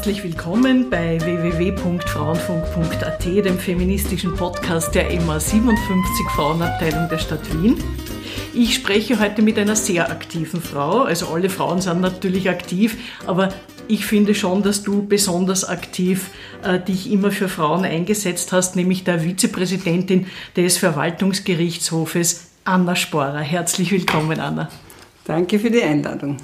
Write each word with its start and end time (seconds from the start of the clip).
Herzlich 0.00 0.24
willkommen 0.24 0.88
bei 0.88 1.20
www.frauenfunk.at, 1.20 3.22
dem 3.22 3.58
feministischen 3.58 4.34
Podcast 4.34 4.94
der 4.94 5.12
MA 5.20 5.38
57 5.38 6.26
Frauenabteilung 6.34 7.06
der 7.10 7.18
Stadt 7.18 7.42
Wien. 7.52 7.76
Ich 8.54 8.74
spreche 8.74 9.20
heute 9.20 9.42
mit 9.42 9.58
einer 9.58 9.76
sehr 9.76 10.10
aktiven 10.10 10.62
Frau. 10.62 11.02
Also 11.02 11.28
alle 11.28 11.50
Frauen 11.50 11.82
sind 11.82 12.00
natürlich 12.00 12.48
aktiv, 12.48 12.96
aber 13.26 13.50
ich 13.88 14.06
finde 14.06 14.34
schon, 14.34 14.62
dass 14.62 14.82
du 14.82 15.06
besonders 15.06 15.68
aktiv 15.68 16.30
äh, 16.62 16.80
dich 16.80 17.12
immer 17.12 17.30
für 17.30 17.50
Frauen 17.50 17.84
eingesetzt 17.84 18.52
hast, 18.52 18.76
nämlich 18.76 19.04
der 19.04 19.22
Vizepräsidentin 19.22 20.28
des 20.56 20.78
Verwaltungsgerichtshofes 20.78 22.52
Anna 22.64 22.96
Sporer. 22.96 23.40
Herzlich 23.40 23.92
willkommen, 23.92 24.40
Anna. 24.40 24.70
Danke 25.26 25.58
für 25.58 25.70
die 25.70 25.82
Einladung. 25.82 26.38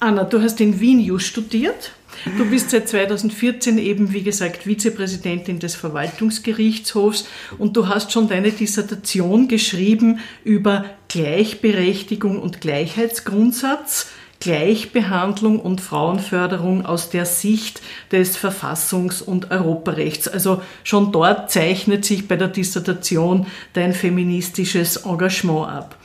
Anna, 0.00 0.24
du 0.24 0.42
hast 0.42 0.60
in 0.60 0.80
Wien 0.80 0.98
Jus 0.98 1.22
studiert 1.22 1.92
Du 2.36 2.44
bist 2.44 2.70
seit 2.70 2.88
2014 2.88 3.78
eben, 3.78 4.12
wie 4.12 4.22
gesagt, 4.22 4.64
Vizepräsidentin 4.64 5.58
des 5.58 5.74
Verwaltungsgerichtshofs 5.74 7.26
und 7.58 7.76
du 7.76 7.88
hast 7.88 8.12
schon 8.12 8.28
deine 8.28 8.50
Dissertation 8.50 9.48
geschrieben 9.48 10.20
über 10.44 10.84
Gleichberechtigung 11.08 12.40
und 12.40 12.60
Gleichheitsgrundsatz. 12.60 14.08
Gleichbehandlung 14.40 15.58
und 15.58 15.80
Frauenförderung 15.80 16.86
aus 16.86 17.10
der 17.10 17.26
Sicht 17.26 17.82
des 18.12 18.38
Verfassungs- 18.38 19.20
und 19.20 19.50
Europarechts. 19.50 20.28
Also 20.28 20.62
schon 20.84 21.10
dort 21.10 21.50
zeichnet 21.50 22.04
sich 22.04 22.28
bei 22.28 22.36
der 22.36 22.46
Dissertation 22.46 23.46
dein 23.72 23.92
feministisches 23.92 24.98
Engagement 24.98 25.68
ab. 25.68 25.96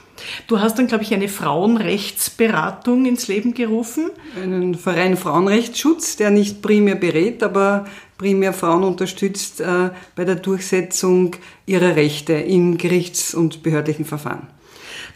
Du 0.47 0.59
hast 0.59 0.77
dann, 0.77 0.87
glaube 0.87 1.03
ich, 1.03 1.13
eine 1.13 1.27
Frauenrechtsberatung 1.27 3.05
ins 3.05 3.27
Leben 3.27 3.53
gerufen. 3.53 4.09
Einen 4.41 4.75
Verein 4.75 5.17
Frauenrechtsschutz, 5.17 6.15
der 6.15 6.29
nicht 6.29 6.61
primär 6.61 6.95
berät, 6.95 7.43
aber 7.43 7.85
primär 8.17 8.53
Frauen 8.53 8.83
unterstützt 8.83 9.61
äh, 9.61 9.89
bei 10.15 10.25
der 10.25 10.35
Durchsetzung 10.35 11.35
ihrer 11.65 11.95
Rechte 11.95 12.33
in 12.33 12.77
Gerichts- 12.77 13.33
und 13.33 13.63
behördlichen 13.63 14.05
Verfahren. 14.05 14.47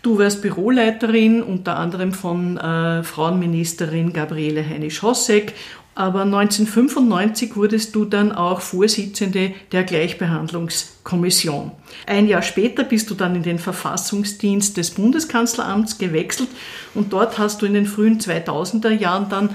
Du 0.01 0.19
warst 0.19 0.41
Büroleiterin 0.41 1.41
unter 1.41 1.77
anderem 1.77 2.13
von 2.13 2.57
äh, 2.57 3.03
Frauenministerin 3.03 4.13
Gabriele 4.13 4.67
Heinisch-Hossek 4.67 5.53
aber 5.97 6.21
1995 6.21 7.55
wurdest 7.55 7.95
du 7.95 8.05
dann 8.05 8.31
auch 8.31 8.61
Vorsitzende 8.61 9.53
der 9.71 9.83
Gleichbehandlungskommission. 9.83 11.71
Ein 12.05 12.27
Jahr 12.27 12.43
später 12.43 12.83
bist 12.83 13.09
du 13.09 13.15
dann 13.15 13.35
in 13.35 13.41
den 13.41 13.57
Verfassungsdienst 13.57 14.77
des 14.77 14.91
Bundeskanzleramts 14.91 15.97
gewechselt 15.97 16.49
und 16.93 17.13
dort 17.13 17.39
hast 17.39 17.63
du 17.63 17.65
in 17.65 17.73
den 17.73 17.87
frühen 17.87 18.19
2000er 18.19 18.91
Jahren 18.91 19.27
dann 19.29 19.49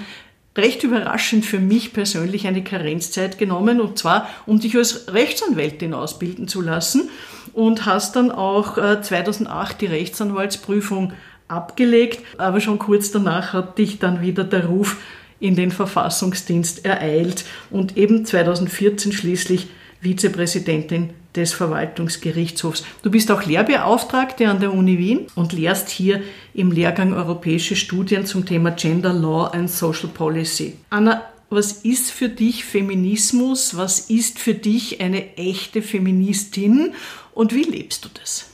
recht 0.56 0.82
überraschend 0.82 1.46
für 1.46 1.60
mich 1.60 1.92
persönlich 1.92 2.48
eine 2.48 2.64
Karenzzeit 2.64 3.38
genommen 3.38 3.80
und 3.80 3.96
zwar 3.98 4.28
um 4.44 4.58
dich 4.58 4.76
als 4.76 5.14
Rechtsanwältin 5.14 5.94
ausbilden 5.94 6.48
zu 6.48 6.60
lassen 6.60 7.08
und 7.52 7.86
hast 7.86 8.16
dann 8.16 8.32
auch 8.32 8.74
2008 8.74 9.74
äh, 9.74 9.76
die 9.78 9.86
Rechtsanwaltsprüfung 9.86 11.12
abgelegt, 11.46 12.24
aber 12.36 12.60
schon 12.60 12.80
kurz 12.80 13.12
danach 13.12 13.52
hat 13.52 13.78
dich 13.78 14.00
dann 14.00 14.22
wieder 14.22 14.42
der 14.42 14.66
Ruf 14.66 14.96
in 15.42 15.56
den 15.56 15.72
Verfassungsdienst 15.72 16.84
ereilt 16.84 17.44
und 17.70 17.96
eben 17.96 18.24
2014 18.24 19.12
schließlich 19.12 19.66
Vizepräsidentin 20.00 21.10
des 21.34 21.52
Verwaltungsgerichtshofs. 21.52 22.84
Du 23.02 23.10
bist 23.10 23.30
auch 23.30 23.44
Lehrbeauftragte 23.44 24.48
an 24.48 24.60
der 24.60 24.72
Uni 24.72 24.98
Wien 24.98 25.26
und 25.34 25.52
lehrst 25.52 25.88
hier 25.88 26.22
im 26.54 26.72
Lehrgang 26.72 27.12
Europäische 27.12 27.76
Studien 27.76 28.26
zum 28.26 28.44
Thema 28.46 28.70
Gender 28.70 29.12
Law 29.12 29.46
and 29.46 29.70
Social 29.70 30.08
Policy. 30.08 30.74
Anna, 30.90 31.22
was 31.50 31.72
ist 31.72 32.10
für 32.10 32.28
dich 32.28 32.64
Feminismus? 32.64 33.76
Was 33.76 34.10
ist 34.10 34.38
für 34.38 34.54
dich 34.54 35.00
eine 35.00 35.36
echte 35.36 35.82
Feministin? 35.82 36.94
Und 37.34 37.54
wie 37.54 37.64
lebst 37.64 38.04
du 38.04 38.08
das? 38.18 38.46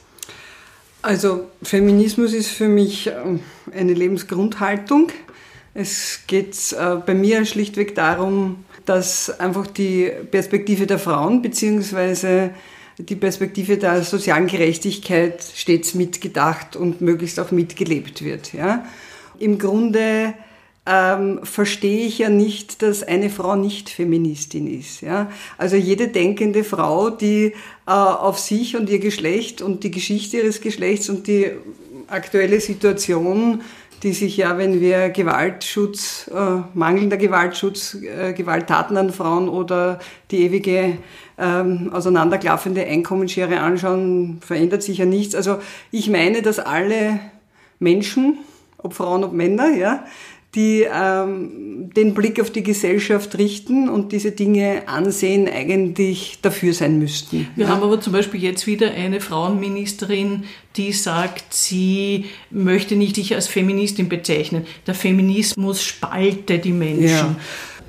Also 1.02 1.48
Feminismus 1.62 2.32
ist 2.32 2.50
für 2.50 2.68
mich 2.68 3.06
ähm, 3.06 3.40
eine 3.72 3.94
Lebensgrundhaltung. 3.94 5.12
Es 5.80 6.22
geht 6.26 6.56
äh, 6.72 6.96
bei 7.06 7.14
mir 7.14 7.44
schlichtweg 7.46 7.94
darum, 7.94 8.64
dass 8.84 9.38
einfach 9.38 9.68
die 9.68 10.10
Perspektive 10.28 10.88
der 10.88 10.98
Frauen 10.98 11.40
bzw. 11.40 12.50
die 12.98 13.14
Perspektive 13.14 13.76
der 13.76 14.02
sozialen 14.02 14.48
Gerechtigkeit 14.48 15.40
stets 15.54 15.94
mitgedacht 15.94 16.74
und 16.74 17.00
möglichst 17.00 17.38
auch 17.38 17.52
mitgelebt 17.52 18.24
wird. 18.24 18.52
Ja? 18.52 18.86
Im 19.38 19.60
Grunde 19.60 20.34
ähm, 20.84 21.38
verstehe 21.44 22.08
ich 22.08 22.18
ja 22.18 22.28
nicht, 22.28 22.82
dass 22.82 23.04
eine 23.04 23.30
Frau 23.30 23.54
nicht 23.54 23.88
Feministin 23.88 24.80
ist. 24.80 25.00
Ja? 25.02 25.30
Also 25.58 25.76
jede 25.76 26.08
denkende 26.08 26.64
Frau, 26.64 27.08
die 27.08 27.52
äh, 27.86 27.90
auf 27.90 28.40
sich 28.40 28.74
und 28.74 28.90
ihr 28.90 28.98
Geschlecht 28.98 29.62
und 29.62 29.84
die 29.84 29.92
Geschichte 29.92 30.38
ihres 30.38 30.60
Geschlechts 30.60 31.08
und 31.08 31.28
die 31.28 31.52
aktuelle 32.08 32.60
Situation 32.60 33.62
die 34.02 34.12
sich 34.12 34.36
ja, 34.36 34.58
wenn 34.58 34.80
wir 34.80 35.10
Gewaltschutz, 35.10 36.30
äh, 36.32 36.62
mangelnder 36.74 37.16
Gewaltschutz, 37.16 37.94
äh, 37.94 38.32
Gewalttaten 38.32 38.96
an 38.96 39.12
Frauen 39.12 39.48
oder 39.48 39.98
die 40.30 40.42
ewige 40.44 40.98
ähm, 41.36 41.90
auseinanderklaffende 41.92 42.84
Einkommensschere 42.84 43.60
anschauen, 43.60 44.38
verändert 44.40 44.82
sich 44.82 44.98
ja 44.98 45.04
nichts. 45.04 45.34
Also 45.34 45.58
ich 45.90 46.08
meine, 46.08 46.42
dass 46.42 46.58
alle 46.58 47.20
Menschen, 47.78 48.38
ob 48.78 48.94
Frauen, 48.94 49.24
ob 49.24 49.32
Männer, 49.32 49.70
ja, 49.70 50.04
die 50.54 50.86
ähm, 50.90 51.90
den 51.94 52.14
Blick 52.14 52.40
auf 52.40 52.50
die 52.50 52.62
Gesellschaft 52.62 53.36
richten 53.36 53.88
und 53.88 54.12
diese 54.12 54.32
Dinge 54.32 54.82
ansehen, 54.86 55.46
eigentlich 55.46 56.38
dafür 56.40 56.72
sein 56.72 56.98
müssten. 56.98 57.48
Wir 57.54 57.66
ja. 57.66 57.70
haben 57.70 57.82
aber 57.82 58.00
zum 58.00 58.14
Beispiel 58.14 58.42
jetzt 58.42 58.66
wieder 58.66 58.90
eine 58.90 59.20
Frauenministerin, 59.20 60.44
die 60.76 60.92
sagt, 60.92 61.52
sie 61.52 62.26
möchte 62.50 62.96
nicht 62.96 63.16
sich 63.16 63.34
als 63.34 63.46
Feministin 63.46 64.08
bezeichnen. 64.08 64.66
Der 64.86 64.94
Feminismus 64.94 65.82
spalte 65.82 66.58
die 66.58 66.72
Menschen. 66.72 67.08
Ja. 67.08 67.36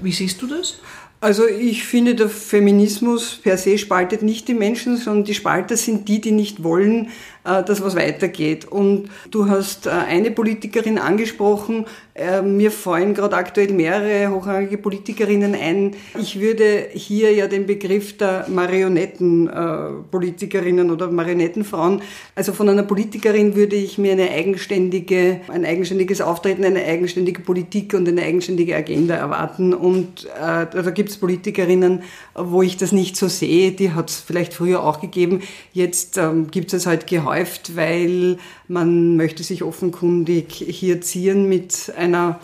Wie 0.01 0.11
siehst 0.11 0.41
du 0.41 0.47
das? 0.47 0.79
Also 1.21 1.45
ich 1.45 1.83
finde, 1.83 2.15
der 2.15 2.29
Feminismus 2.29 3.41
per 3.43 3.57
se 3.57 3.77
spaltet 3.77 4.21
nicht 4.21 4.47
die 4.47 4.53
Menschen, 4.53 4.95
sondern 4.95 5.25
die 5.25 5.33
Spalter 5.33 5.75
sind 5.75 6.07
die, 6.07 6.21
die 6.21 6.31
nicht 6.31 6.63
wollen, 6.63 7.09
äh, 7.45 7.63
dass 7.63 7.81
was 7.83 7.95
weitergeht. 7.95 8.65
Und 8.65 9.09
du 9.31 9.49
hast 9.49 9.87
äh, 9.87 9.89
eine 9.89 10.29
Politikerin 10.29 10.97
angesprochen, 10.97 11.85
äh, 12.13 12.41
mir 12.41 12.69
fallen 12.69 13.13
gerade 13.13 13.37
aktuell 13.37 13.71
mehrere 13.73 14.29
hochrangige 14.29 14.77
Politikerinnen 14.77 15.55
ein. 15.55 15.95
Ich 16.19 16.37
würde 16.39 16.89
hier 16.93 17.33
ja 17.33 17.47
den 17.47 17.65
Begriff 17.65 18.17
der 18.17 18.45
Marionettenpolitikerinnen 18.49 20.91
oder 20.91 21.09
Marionettenfrauen, 21.09 22.01
also 22.35 22.51
von 22.53 22.69
einer 22.69 22.83
Politikerin 22.83 23.55
würde 23.55 23.77
ich 23.77 23.97
mir 23.97 24.11
eine 24.11 24.29
eigenständige, 24.31 25.39
ein 25.47 25.65
eigenständiges 25.65 26.21
Auftreten, 26.21 26.65
eine 26.65 26.83
eigenständige 26.83 27.41
Politik 27.41 27.93
und 27.93 28.05
eine 28.07 28.21
eigenständige 28.21 28.75
Agenda 28.75 29.15
erwarten. 29.15 29.73
Und 29.73 30.27
da 30.37 30.65
gibt 30.91 31.08
es 31.09 31.17
Politikerinnen, 31.17 32.03
wo 32.35 32.61
ich 32.61 32.77
das 32.77 32.91
nicht 32.91 33.15
so 33.17 33.27
sehe. 33.27 33.71
Die 33.71 33.91
hat 33.93 34.09
es 34.09 34.17
vielleicht 34.19 34.53
früher 34.53 34.83
auch 34.83 35.01
gegeben. 35.01 35.41
Jetzt 35.73 36.17
ähm, 36.17 36.51
gibt 36.51 36.73
es 36.73 36.85
halt 36.85 37.07
gehäuft, 37.07 37.75
weil 37.75 38.37
man 38.67 39.15
möchte 39.15 39.43
sich 39.43 39.63
offenkundig 39.63 40.51
hier 40.53 41.01
ziehen 41.01 41.49
mit 41.49 41.91
einer 41.97 42.39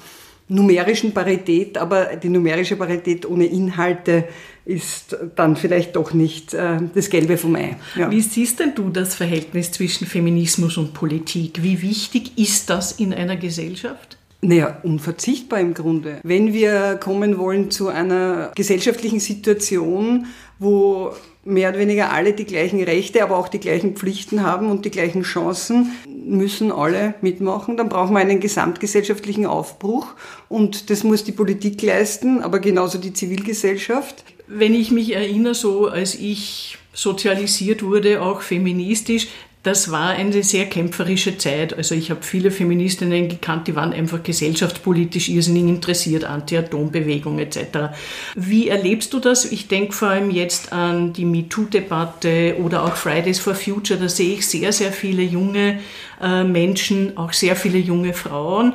numerischen 0.48 1.12
Parität, 1.14 1.78
aber 1.78 2.16
die 2.18 2.30
numerische 2.30 2.76
Parität 2.76 3.28
ohne 3.28 3.46
Inhalte 3.46 4.26
ist 4.66 5.18
dann 5.36 5.56
vielleicht 5.56 5.96
doch 5.96 6.14
nicht 6.14 6.54
äh, 6.54 6.80
das 6.94 7.10
Gelbe 7.10 7.38
vom 7.38 7.56
Ei. 7.56 7.78
Ja. 7.96 8.10
Wie 8.10 8.22
siehst 8.22 8.60
denn 8.60 8.74
du 8.76 8.90
das 8.90 9.16
Verhältnis 9.16 9.72
zwischen 9.72 10.08
Feminismus 10.08 10.78
und 10.78 10.94
Politik? 10.94 11.62
Wie 11.62 11.82
wichtig 11.82 12.38
ist 12.38 12.70
das 12.70 12.94
in 12.94 13.14
einer 13.14 13.38
Gesellschaft? 13.38 14.18
Naja, 14.42 14.78
unverzichtbar 14.84 15.60
im 15.60 15.74
Grunde. 15.74 16.20
Wenn 16.24 16.54
wir 16.54 17.00
kommen 17.02 17.38
wollen 17.38 17.72
zu 17.72 17.88
einer 17.88 18.52
gesellschaftlichen 18.56 19.20
Situation, 19.20 20.28
wo 20.60 21.14
mehr 21.44 21.70
oder 21.70 21.80
weniger 21.80 22.12
alle 22.12 22.34
die 22.34 22.46
gleichen 22.46 22.82
Rechte, 22.84 23.24
aber 23.24 23.38
auch 23.38 23.48
die 23.48 23.60
gleichen 23.60 23.96
Pflichten 23.96 24.44
haben 24.44 24.70
und 24.70 24.84
die 24.86 24.92
gleichen 24.92 25.22
Chancen, 25.22 25.92
müssen 26.08 26.72
alle 26.72 27.14
mitmachen. 27.22 27.78
Dann 27.78 27.90
brauchen 27.90 28.14
wir 28.14 28.20
einen 28.20 28.40
gesamtgesellschaftlichen 28.40 29.46
Aufbruch 29.46 30.08
und 30.50 30.90
das 30.90 31.04
muss 31.04 31.24
die 31.24 31.32
Politik 31.32 31.82
leisten, 31.82 32.42
aber 32.42 32.60
genauso 32.60 32.98
die 32.98 33.14
Zivilgesellschaft. 33.14 34.26
Wenn 34.48 34.74
ich 34.74 34.92
mich 34.92 35.16
erinnere, 35.16 35.54
so 35.54 35.88
als 35.88 36.16
ich 36.16 36.78
sozialisiert 36.94 37.84
wurde, 37.84 38.22
auch 38.22 38.42
feministisch, 38.42 39.28
das 39.66 39.92
war 39.92 40.10
eine 40.10 40.44
sehr 40.44 40.68
kämpferische 40.68 41.40
Zeit. 41.40 41.76
Also 41.76 41.96
ich 41.96 42.12
habe 42.12 42.22
viele 42.22 42.52
Feministinnen 42.52 43.28
gekannt, 43.28 43.68
die 43.68 43.76
waren 43.76 43.94
einfach 43.94 44.22
gesellschaftspolitisch 44.22 45.28
irrsinnig 45.28 45.64
interessiert, 45.64 46.24
Anti-Atom-Bewegung 46.24 47.40
etc. 47.40 47.96
Wie 48.36 48.68
erlebst 48.68 49.12
du 49.14 49.20
das? 49.20 49.44
Ich 49.46 49.68
denke 49.68 49.94
vor 49.94 50.10
allem 50.10 50.30
jetzt 50.30 50.72
an 50.72 51.14
die 51.14 51.26
MeToo-Debatte 51.26 52.58
oder 52.64 52.84
auch 52.84 52.96
Fridays 52.96 53.40
for 53.40 53.56
Future. 53.56 54.00
Da 54.00 54.08
sehe 54.08 54.36
ich 54.36 54.48
sehr, 54.48 54.72
sehr 54.72 54.92
viele 54.92 55.24
junge 55.24 55.80
äh, 56.22 56.44
Menschen, 56.44 57.18
auch 57.18 57.34
sehr 57.34 57.56
viele 57.56 57.80
junge 57.80 58.14
Frauen. 58.14 58.74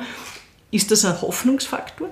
Ist 0.71 0.91
das 0.91 1.05
ein 1.05 1.21
Hoffnungsfaktor? 1.21 2.09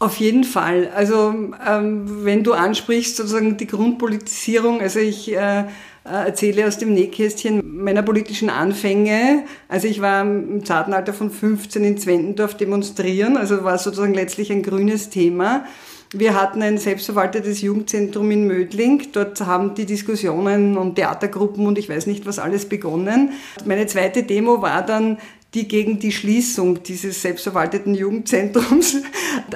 Auf 0.00 0.18
jeden 0.18 0.44
Fall. 0.44 0.90
Also 0.94 1.34
ähm, 1.66 2.24
wenn 2.24 2.44
du 2.44 2.52
ansprichst 2.52 3.16
sozusagen 3.16 3.56
die 3.56 3.66
Grundpolitisierung, 3.66 4.80
also 4.80 5.00
ich 5.00 5.34
äh, 5.34 5.64
erzähle 6.04 6.66
aus 6.66 6.78
dem 6.78 6.94
Nähkästchen 6.94 7.82
meiner 7.82 8.02
politischen 8.02 8.50
Anfänge. 8.50 9.44
Also 9.68 9.88
ich 9.88 10.00
war 10.00 10.22
im 10.22 10.64
zarten 10.64 10.92
Alter 10.92 11.12
von 11.12 11.30
15 11.30 11.84
in 11.84 11.98
Zwentendorf 11.98 12.56
demonstrieren, 12.56 13.36
also 13.36 13.64
war 13.64 13.78
sozusagen 13.78 14.14
letztlich 14.14 14.50
ein 14.50 14.62
grünes 14.62 15.10
Thema. 15.10 15.64
Wir 16.12 16.40
hatten 16.40 16.62
ein 16.62 16.78
selbstverwaltetes 16.78 17.60
Jugendzentrum 17.60 18.30
in 18.30 18.46
Mödling. 18.46 19.08
Dort 19.12 19.42
haben 19.42 19.74
die 19.74 19.84
Diskussionen 19.84 20.78
und 20.78 20.94
Theatergruppen 20.94 21.66
und 21.66 21.76
ich 21.76 21.90
weiß 21.90 22.06
nicht 22.06 22.24
was 22.24 22.38
alles 22.38 22.66
begonnen. 22.66 23.32
Meine 23.66 23.86
zweite 23.86 24.22
Demo 24.22 24.62
war 24.62 24.82
dann 24.82 25.18
die 25.54 25.66
gegen 25.66 25.98
die 25.98 26.12
Schließung 26.12 26.82
dieses 26.82 27.22
selbstverwalteten 27.22 27.94
Jugendzentrums, 27.94 28.96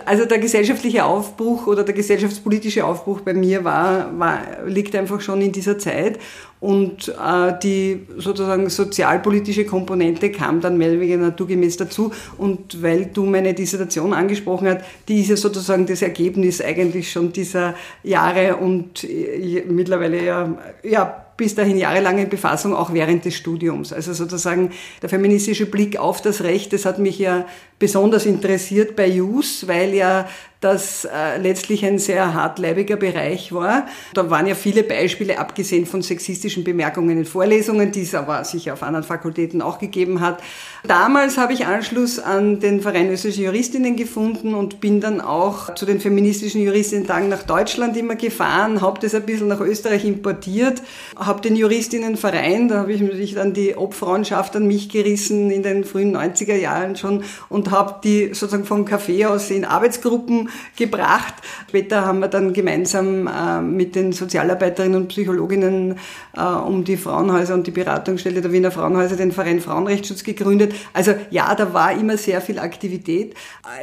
also 0.07 0.25
der 0.25 0.39
gesellschaftliche 0.39 1.05
Aufbruch 1.05 1.67
oder 1.67 1.85
der 1.85 1.95
gesellschaftspolitische 1.95 2.85
Aufbruch 2.85 3.21
bei 3.21 3.35
mir 3.35 3.63
war, 3.65 4.19
war 4.19 4.41
liegt 4.67 4.97
einfach 4.97 5.21
schon 5.21 5.43
in 5.43 5.53
dieser 5.53 5.79
Zeit 5.79 6.19
und 6.61 7.09
äh, 7.09 7.53
die 7.63 8.07
sozusagen 8.17 8.71
sozialpolitische 8.71 9.67
Komponente 9.67 10.31
kam 10.31 10.61
dann 10.61 10.79
mehr 10.79 10.91
oder 10.91 11.01
weniger 11.01 11.19
naturgemäß 11.19 11.77
dazu. 11.77 12.13
Und 12.39 12.81
weil 12.81 13.07
du 13.07 13.25
meine 13.25 13.53
Dissertation 13.53 14.15
angesprochen 14.15 14.69
hast, 14.69 14.85
die 15.09 15.21
ist 15.21 15.29
ja 15.29 15.37
sozusagen 15.37 15.87
das 15.87 16.03
Ergebnis 16.03 16.63
eigentlich 16.63 17.11
schon 17.11 17.33
dieser 17.33 17.75
Jahre 18.05 18.57
und 18.57 19.03
äh, 19.03 19.65
mittlerweile 19.69 20.25
ja, 20.25 20.57
ja 20.85 21.22
bis 21.37 21.55
dahin 21.55 21.77
jahrelange 21.77 22.27
Befassung 22.27 22.75
auch 22.75 22.93
während 22.93 23.25
des 23.25 23.35
Studiums. 23.35 23.93
Also 23.93 24.13
sozusagen 24.13 24.71
der 25.01 25.09
feministische 25.09 25.67
Blick 25.67 25.99
auf 25.99 26.21
das 26.21 26.43
Recht, 26.43 26.73
das 26.73 26.85
hat 26.85 26.99
mich 26.99 27.19
ja 27.19 27.47
besonders 27.79 28.27
interessiert 28.27 28.97
bei 28.97 29.07
JUS, 29.07 29.67
weil 29.67 29.95
ja 29.95 30.29
das 30.63 31.05
äh, 31.05 31.39
letztlich 31.39 31.85
ein 31.85 31.99
sehr 31.99 32.33
hartleibiger 32.35 32.97
Bereich 32.97 33.53
war. 33.53 33.87
Da 34.15 34.31
waren 34.31 34.47
ja 34.47 34.55
viele 34.55 34.83
Beispiele, 34.83 35.39
abgesehen 35.39 35.85
von 35.87 36.03
sexistischen 36.03 36.65
Bemerkungen 36.65 37.19
in 37.19 37.25
Vorlesungen, 37.25 37.93
die 37.93 38.03
es 38.03 38.15
aber 38.15 38.45
sicher 38.45 38.73
auf 38.73 38.83
anderen 38.83 39.05
Fakultäten 39.05 39.61
auch 39.61 39.79
gegeben 39.79 40.21
hat. 40.21 40.43
Damals 40.85 41.37
habe 41.37 41.53
ich 41.53 41.67
Anschluss 41.67 42.19
an 42.19 42.61
den 42.61 42.81
Verein 42.81 43.11
Österreichische 43.11 43.43
Juristinnen 43.43 43.97
gefunden 43.97 44.55
und 44.55 44.81
bin 44.81 45.01
dann 45.01 45.21
auch 45.21 45.75
zu 45.75 45.85
den 45.85 46.01
feministischen 46.01 46.63
Juristinnen-Tagen 46.63 47.29
nach 47.29 47.43
Deutschland 47.43 47.97
immer 47.97 48.15
gefahren, 48.15 48.81
habe 48.81 49.01
das 49.01 49.15
ein 49.15 49.25
bisschen 49.25 49.49
nach 49.49 49.61
Österreich 49.61 50.05
importiert, 50.05 50.83
habe 51.17 51.41
den 51.41 51.57
Juristinnenverein, 51.57 52.69
da 52.69 52.79
habe 52.79 52.93
ich 52.93 53.01
natürlich 53.01 53.35
dann 53.35 53.53
die 53.53 53.77
Obfrauenschaft 53.77 54.55
an 54.57 54.67
mich 54.67 54.89
gerissen 54.89 55.51
in 55.51 55.63
den 55.63 55.85
frühen 55.85 56.17
90er 56.17 56.57
Jahren 56.57 56.97
schon 56.97 57.25
und 57.49 57.71
habe 57.71 57.97
die 58.05 58.29
sozusagen 58.35 58.65
vom 58.65 58.85
Café 58.85 59.27
aus 59.27 59.51
in 59.51 59.65
Arbeitsgruppen 59.65 60.49
gebracht. 60.77 61.35
Später 61.69 62.05
haben 62.05 62.21
wir 62.21 62.29
dann 62.29 62.53
gemeinsam 62.53 63.27
äh, 63.27 63.61
mit 63.61 63.95
den 63.95 64.13
Sozialarbeiterinnen 64.13 65.03
und 65.03 65.09
Psychologinnen 65.09 65.99
äh, 66.37 66.43
um 66.43 66.85
die 66.85 66.97
Frauenhäuser 66.97 67.55
und 67.55 67.67
die 67.67 67.71
Beratungsstelle 67.71 68.41
der 68.41 68.53
Wiener 68.53 68.71
Frauenhäuser 68.71 69.17
den 69.17 69.33
Verein 69.33 69.61
Frauenrechtsschutz 69.61 70.25
gegründet. 70.25 70.75
Also 70.93 71.15
ja, 71.31 71.55
da 71.55 71.73
war 71.73 71.93
immer 71.93 72.17
sehr 72.17 72.41
viel 72.41 72.59
Aktivität. 72.59 73.35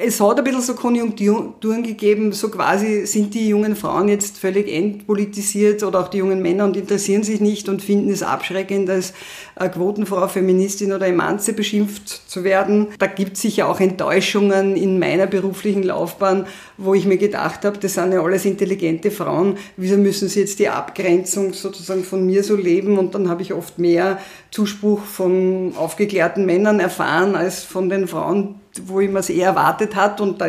Es 0.03 0.19
hat 0.19 0.37
ein 0.37 0.43
bisschen 0.43 0.61
so 0.61 0.75
Konjunkturen 0.75 1.83
gegeben, 1.83 2.31
so 2.31 2.49
quasi 2.49 3.05
sind 3.05 3.33
die 3.33 3.49
jungen 3.49 3.75
Frauen 3.75 4.07
jetzt 4.07 4.37
völlig 4.37 4.71
entpolitisiert 4.71 5.83
oder 5.83 6.01
auch 6.01 6.07
die 6.07 6.17
jungen 6.17 6.41
Männer 6.41 6.65
und 6.65 6.77
interessieren 6.77 7.23
sich 7.23 7.41
nicht 7.41 7.69
und 7.69 7.81
finden 7.81 8.11
es 8.11 8.23
abschreckend, 8.23 8.89
als 8.89 9.13
Quotenfrau, 9.55 10.27
Feministin 10.27 10.93
oder 10.93 11.07
Emanze 11.07 11.53
beschimpft 11.53 12.07
zu 12.29 12.43
werden. 12.43 12.87
Da 12.97 13.07
gibt 13.07 13.33
es 13.33 13.41
sicher 13.41 13.67
auch 13.67 13.79
Enttäuschungen 13.79 14.75
in 14.75 14.99
meiner 14.99 15.27
beruflichen 15.27 15.83
Laufbahn, 15.83 16.45
wo 16.77 16.93
ich 16.93 17.05
mir 17.05 17.17
gedacht 17.17 17.65
habe, 17.65 17.77
das 17.77 17.95
sind 17.95 18.13
ja 18.13 18.21
alles 18.21 18.45
intelligente 18.45 19.11
Frauen, 19.11 19.57
wieso 19.77 19.97
müssen 19.97 20.29
sie 20.29 20.41
jetzt 20.41 20.59
die 20.59 20.69
Abgrenzung 20.69 21.53
sozusagen 21.53 22.03
von 22.03 22.25
mir 22.25 22.43
so 22.43 22.55
leben? 22.55 22.97
Und 22.97 23.15
dann 23.15 23.29
habe 23.29 23.41
ich 23.41 23.53
oft 23.53 23.79
mehr 23.79 24.19
Zuspruch 24.51 25.03
von 25.03 25.73
aufgeklärten 25.75 26.45
Männern 26.45 26.79
erfahren 26.79 27.35
als 27.35 27.63
von 27.63 27.89
den 27.89 28.07
Frauen, 28.07 28.55
wo 28.85 28.99
ich 28.99 29.09
mir 29.09 29.19
es 29.19 29.29
eher 29.29 29.47
erwartet 29.47 29.95
hat 29.95 30.21
und 30.21 30.39
da 30.41 30.47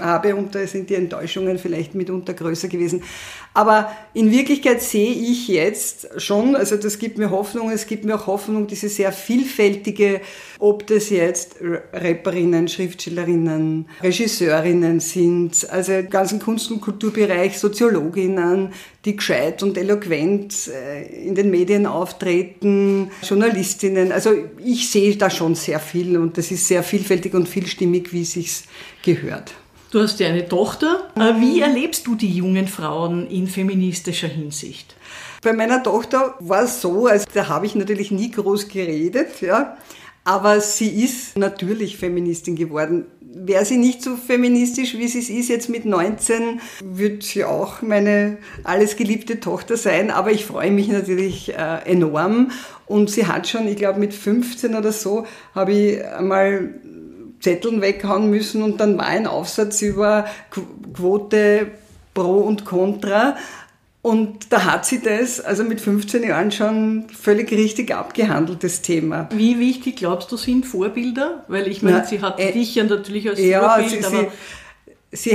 habe 0.00 0.34
und 0.34 0.54
da 0.54 0.66
sind 0.66 0.90
die 0.90 0.94
Enttäuschungen 0.94 1.58
vielleicht 1.58 1.94
mitunter 1.94 2.34
größer 2.34 2.68
gewesen. 2.68 3.02
Aber 3.54 3.92
in 4.14 4.30
Wirklichkeit 4.30 4.80
sehe 4.82 5.12
ich 5.12 5.48
jetzt 5.48 6.08
schon, 6.16 6.56
also 6.56 6.76
das 6.76 6.98
gibt 6.98 7.18
mir 7.18 7.30
Hoffnung, 7.30 7.70
es 7.70 7.86
gibt 7.86 8.04
mir 8.04 8.14
auch 8.14 8.26
Hoffnung, 8.26 8.66
diese 8.66 8.88
sehr 8.88 9.12
vielfältige, 9.12 10.22
ob 10.58 10.86
das 10.86 11.10
jetzt 11.10 11.56
Rapperinnen, 11.92 12.68
Schriftstellerinnen, 12.68 13.88
Regisseurinnen 14.02 15.00
sind, 15.00 15.68
also 15.70 15.92
im 15.92 16.08
ganzen 16.08 16.38
Kunst- 16.38 16.70
und 16.70 16.80
Kulturbereich, 16.80 17.58
Soziologinnen, 17.58 18.72
die 19.04 19.16
gescheit 19.16 19.62
und 19.62 19.76
eloquent 19.76 20.68
äh, 20.68 21.26
in 21.26 21.34
den 21.34 21.50
Medien 21.50 21.86
auftreten, 21.86 23.10
Journalistinnen. 23.22 24.12
Also 24.12 24.30
ich 24.64 24.90
sehe 24.90 25.16
da 25.16 25.28
schon 25.28 25.54
sehr 25.54 25.80
viel 25.80 26.16
und 26.16 26.38
das 26.38 26.50
ist 26.50 26.68
sehr 26.68 26.82
vielfältig 26.82 27.34
und 27.34 27.48
vielstimmig, 27.48 28.12
wie 28.12 28.22
es 28.22 28.32
sich 28.32 28.62
gehört. 29.04 29.54
Du 29.90 30.00
hast 30.00 30.20
ja 30.20 30.28
eine 30.28 30.48
Tochter. 30.48 31.10
Äh, 31.16 31.40
wie 31.40 31.60
erlebst 31.60 32.06
du 32.06 32.14
die 32.14 32.32
jungen 32.32 32.68
Frauen 32.68 33.26
in 33.26 33.46
feministischer 33.46 34.28
Hinsicht? 34.28 34.96
Bei 35.42 35.52
meiner 35.52 35.82
Tochter 35.82 36.34
war 36.38 36.62
es 36.62 36.80
so, 36.80 37.08
also 37.08 37.26
da 37.34 37.48
habe 37.48 37.66
ich 37.66 37.74
natürlich 37.74 38.10
nie 38.12 38.30
groß 38.30 38.68
geredet, 38.68 39.40
ja. 39.40 39.76
Aber 40.24 40.60
sie 40.60 41.02
ist 41.02 41.36
natürlich 41.36 41.96
Feministin 41.96 42.54
geworden. 42.54 43.06
Wäre 43.34 43.64
sie 43.64 43.78
nicht 43.78 44.02
so 44.02 44.16
feministisch, 44.16 44.94
wie 44.98 45.08
sie 45.08 45.20
es 45.20 45.30
ist, 45.30 45.48
jetzt 45.48 45.68
mit 45.68 45.84
19, 45.84 46.60
würde 46.84 47.22
sie 47.22 47.44
auch 47.44 47.82
meine 47.82 48.36
alles 48.64 48.96
geliebte 48.96 49.40
Tochter 49.40 49.76
sein. 49.76 50.10
Aber 50.10 50.32
ich 50.32 50.44
freue 50.44 50.70
mich 50.70 50.88
natürlich 50.88 51.54
äh, 51.54 51.78
enorm. 51.84 52.50
Und 52.86 53.10
sie 53.10 53.26
hat 53.26 53.48
schon, 53.48 53.66
ich 53.68 53.76
glaube 53.76 53.98
mit 53.98 54.12
15 54.12 54.74
oder 54.74 54.92
so, 54.92 55.26
habe 55.54 55.72
ich 55.72 56.04
einmal 56.04 56.74
Zetteln 57.40 57.80
weghauen 57.80 58.30
müssen 58.30 58.62
und 58.62 58.80
dann 58.80 58.96
war 58.96 59.06
ein 59.06 59.26
Aufsatz 59.26 59.82
über 59.82 60.26
Quote 60.94 61.66
pro 62.14 62.38
und 62.38 62.64
contra. 62.64 63.36
Und 64.02 64.52
da 64.52 64.64
hat 64.64 64.84
sie 64.84 65.00
das, 65.00 65.40
also 65.40 65.62
mit 65.62 65.80
15 65.80 66.24
Jahren 66.24 66.50
schon 66.50 67.08
völlig 67.08 67.52
richtig 67.52 67.94
abgehandelt, 67.94 68.64
das 68.64 68.82
Thema. 68.82 69.28
Wie 69.32 69.60
wichtig 69.60 69.96
glaubst 69.96 70.32
du 70.32 70.36
sind 70.36 70.66
Vorbilder? 70.66 71.44
Weil 71.46 71.68
ich 71.68 71.82
meine, 71.82 71.98
Na, 71.98 72.04
sie 72.04 72.20
hat 72.20 72.40
äh, 72.40 72.50
dich 72.50 72.74
ja 72.74 72.82
natürlich 72.82 73.28
als 73.28 73.38
ja, 73.38 73.60
Vorbild, 73.60 73.90
sie, 73.90 74.04
aber 74.04 74.20
sie 74.22 74.28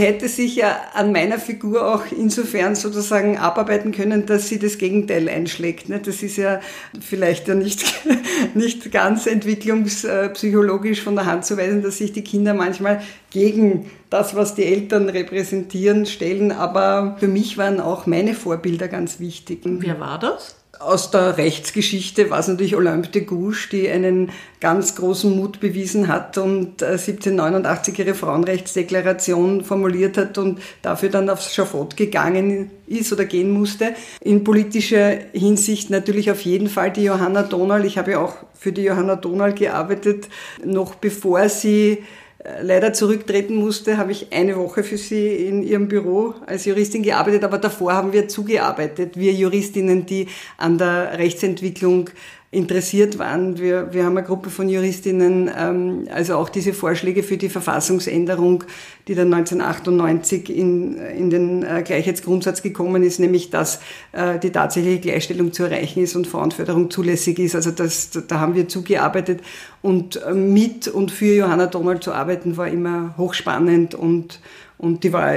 hätte 0.01 0.27
sich 0.27 0.55
ja 0.55 0.75
an 0.93 1.11
meiner 1.11 1.37
Figur 1.37 1.93
auch 1.93 2.03
insofern 2.11 2.73
sozusagen 2.73 3.37
abarbeiten 3.37 3.91
können, 3.91 4.25
dass 4.25 4.49
sie 4.49 4.57
das 4.57 4.79
Gegenteil 4.79 5.29
einschlägt. 5.29 5.87
Ne? 5.87 5.99
Das 5.99 6.23
ist 6.23 6.37
ja 6.37 6.61
vielleicht 6.99 7.47
ja 7.47 7.53
nicht, 7.53 7.85
nicht 8.55 8.91
ganz 8.91 9.27
entwicklungspsychologisch 9.27 11.03
von 11.03 11.15
der 11.15 11.27
Hand 11.27 11.45
zu 11.45 11.57
weisen, 11.57 11.83
dass 11.83 11.99
sich 11.99 12.11
die 12.11 12.23
Kinder 12.23 12.55
manchmal 12.55 13.03
gegen 13.29 13.91
das, 14.09 14.35
was 14.35 14.55
die 14.55 14.65
Eltern 14.65 15.09
repräsentieren, 15.09 16.07
stellen. 16.07 16.51
Aber 16.51 17.15
für 17.19 17.27
mich 17.27 17.59
waren 17.59 17.79
auch 17.79 18.07
meine 18.07 18.33
Vorbilder 18.33 18.87
ganz 18.87 19.19
wichtig. 19.19 19.59
Wer 19.63 19.99
war 19.99 20.17
das? 20.17 20.56
Aus 20.79 21.11
der 21.11 21.37
Rechtsgeschichte 21.37 22.29
war 22.29 22.39
es 22.39 22.47
natürlich 22.47 22.75
Olympe 22.75 23.09
de 23.09 23.23
Gouges, 23.23 23.69
die 23.71 23.89
einen 23.89 24.31
ganz 24.59 24.95
großen 24.95 25.35
Mut 25.35 25.59
bewiesen 25.59 26.07
hat 26.07 26.37
und 26.37 26.81
1789 26.81 27.97
äh, 27.99 28.03
ihre 28.03 28.15
Frauenrechtsdeklaration 28.15 29.63
formuliert 29.63 30.17
hat 30.17 30.37
und 30.37 30.59
dafür 30.81 31.09
dann 31.09 31.29
aufs 31.29 31.53
Schafott 31.53 31.97
gegangen 31.97 32.71
ist 32.87 33.11
oder 33.13 33.25
gehen 33.25 33.51
musste. 33.51 33.93
In 34.21 34.43
politischer 34.43 35.17
Hinsicht 35.33 35.89
natürlich 35.89 36.31
auf 36.31 36.41
jeden 36.41 36.69
Fall 36.69 36.91
die 36.91 37.03
Johanna 37.03 37.43
Donal. 37.43 37.85
Ich 37.85 37.97
habe 37.97 38.11
ja 38.11 38.19
auch 38.19 38.35
für 38.53 38.71
die 38.71 38.83
Johanna 38.83 39.15
Donal 39.15 39.53
gearbeitet, 39.53 40.27
noch 40.63 40.95
bevor 40.95 41.49
sie 41.49 42.03
leider 42.61 42.93
zurücktreten 42.93 43.55
musste, 43.55 43.97
habe 43.97 44.11
ich 44.11 44.31
eine 44.31 44.55
Woche 44.55 44.83
für 44.83 44.97
sie 44.97 45.27
in 45.27 45.63
ihrem 45.63 45.87
Büro 45.87 46.33
als 46.45 46.65
Juristin 46.65 47.03
gearbeitet, 47.03 47.43
aber 47.43 47.57
davor 47.57 47.93
haben 47.93 48.13
wir 48.13 48.27
zugearbeitet, 48.27 49.17
wir 49.17 49.33
Juristinnen, 49.33 50.05
die 50.05 50.27
an 50.57 50.77
der 50.77 51.17
Rechtsentwicklung 51.17 52.09
interessiert 52.49 53.19
waren. 53.19 53.57
Wir, 53.57 53.93
wir 53.93 54.05
haben 54.05 54.17
eine 54.17 54.25
Gruppe 54.25 54.49
von 54.49 54.69
Juristinnen, 54.69 55.51
ähm, 55.55 56.07
also 56.13 56.37
auch 56.37 56.47
diese 56.47 56.73
Vorschläge 56.73 57.21
für 57.21 57.35
die 57.35 57.49
Verfassungsänderung, 57.49 58.63
die 59.07 59.15
dann 59.15 59.33
1998 59.33 60.55
in, 60.55 60.97
in 60.97 61.29
den 61.29 61.63
äh, 61.63 61.83
Gleichheitsgrundsatz 61.83 62.61
gekommen 62.61 63.03
ist, 63.03 63.19
nämlich 63.19 63.49
dass 63.49 63.81
äh, 64.13 64.39
die 64.39 64.51
tatsächliche 64.51 64.99
Gleichstellung 64.99 65.51
zu 65.51 65.63
erreichen 65.63 66.01
ist 66.01 66.15
und 66.15 66.25
Frauenförderung 66.25 66.89
zulässig 66.89 67.37
ist. 67.39 67.53
Also 67.53 67.71
das, 67.71 68.11
da 68.27 68.39
haben 68.39 68.55
wir 68.55 68.69
zugearbeitet 68.69 69.41
und 69.81 70.21
äh, 70.23 70.33
mit 70.33 70.87
und 70.87 71.11
für 71.11 71.35
Johanna 71.35 71.67
Donald 71.67 72.01
zu 72.01 72.13
arbeiten 72.13 72.55
war 72.55 72.69
immer 72.69 73.13
hochspannend 73.17 73.93
und 73.93 74.39
und 74.79 75.03
die 75.03 75.11
war 75.11 75.33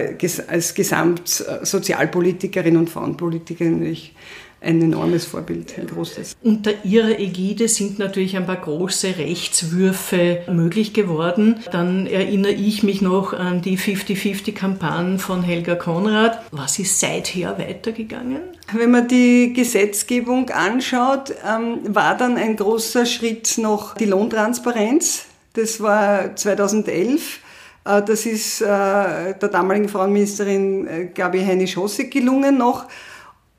als 0.48 0.74
Gesamtsozialpolitikerin 0.74 2.76
und 2.76 2.90
Frauenpolitikerin 2.90 3.78
natürlich 3.78 4.14
ein 4.60 4.82
enormes 4.82 5.24
Vorbild, 5.24 5.78
ein 5.78 5.86
großes. 5.86 6.36
Unter 6.42 6.84
ihrer 6.84 7.18
Ägide 7.18 7.68
sind 7.68 7.98
natürlich 7.98 8.36
ein 8.36 8.46
paar 8.46 8.56
große 8.60 9.16
Rechtswürfe 9.16 10.42
möglich 10.50 10.92
geworden. 10.92 11.60
Dann 11.72 12.06
erinnere 12.06 12.52
ich 12.52 12.82
mich 12.82 13.00
noch 13.00 13.32
an 13.32 13.62
die 13.62 13.78
50-50-Kampagne 13.78 15.18
von 15.18 15.42
Helga 15.42 15.76
Konrad. 15.76 16.42
Was 16.50 16.78
ist 16.78 17.00
seither 17.00 17.58
weitergegangen? 17.58 18.40
Wenn 18.72 18.90
man 18.90 19.08
die 19.08 19.52
Gesetzgebung 19.54 20.50
anschaut, 20.50 21.34
ähm, 21.46 21.78
war 21.88 22.16
dann 22.16 22.36
ein 22.36 22.56
großer 22.56 23.06
Schritt 23.06 23.58
noch 23.58 23.94
die 23.94 24.04
Lohntransparenz. 24.04 25.24
Das 25.54 25.80
war 25.80 26.36
2011. 26.36 27.40
Äh, 27.84 28.02
das 28.02 28.26
ist 28.26 28.60
äh, 28.60 28.64
der 28.66 29.48
damaligen 29.50 29.88
Frauenministerin 29.88 30.86
äh, 30.86 31.06
Gabi 31.06 31.40
Heinisch-Hossig 31.44 32.10
gelungen 32.10 32.58
noch. 32.58 32.86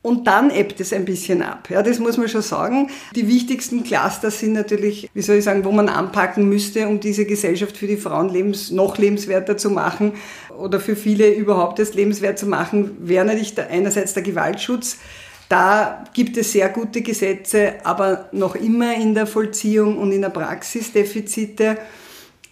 Und 0.04 0.26
dann 0.26 0.50
ebbt 0.50 0.80
es 0.80 0.94
ein 0.94 1.06
bisschen 1.06 1.44
ab. 1.44 1.70
Ja, 1.70 1.84
das 1.84 2.00
muss 2.00 2.18
man 2.18 2.28
schon 2.28 2.42
sagen. 2.42 2.90
Die 3.16 3.28
wichtigsten 3.28 3.84
Cluster 3.84 4.32
sind 4.32 4.54
natürlich, 4.54 5.10
wie 5.14 5.22
soll 5.22 5.36
ich 5.36 5.44
sagen, 5.44 5.64
wo 5.64 5.72
man 5.72 5.90
anpacken 5.90 6.50
müsste, 6.50 6.88
um 6.88 7.00
diese 7.00 7.26
Gesellschaft 7.26 7.78
für 7.78 7.86
die 7.86 7.98
Frauen 7.98 8.30
lebens, 8.30 8.72
noch 8.72 8.98
lebenswerter 8.98 9.58
zu 9.58 9.70
machen 9.70 10.14
oder 10.58 10.80
für 10.80 10.96
viele 10.96 11.32
überhaupt 11.32 11.78
erst 11.78 11.94
lebenswert 11.94 12.40
zu 12.40 12.48
machen, 12.48 12.98
wäre 13.00 13.26
natürlich 13.26 13.60
einerseits 13.60 14.16
der 14.16 14.24
Gewaltschutz. 14.24 14.98
Da 15.50 16.06
gibt 16.14 16.36
es 16.38 16.52
sehr 16.54 16.70
gute 16.70 17.02
Gesetze, 17.02 17.74
aber 17.84 18.30
noch 18.32 18.56
immer 18.56 18.96
in 18.96 19.14
der 19.14 19.28
Vollziehung 19.28 19.98
und 20.00 20.12
in 20.14 20.22
der 20.22 20.30
Praxis 20.30 20.94
Defizite. 20.94 21.78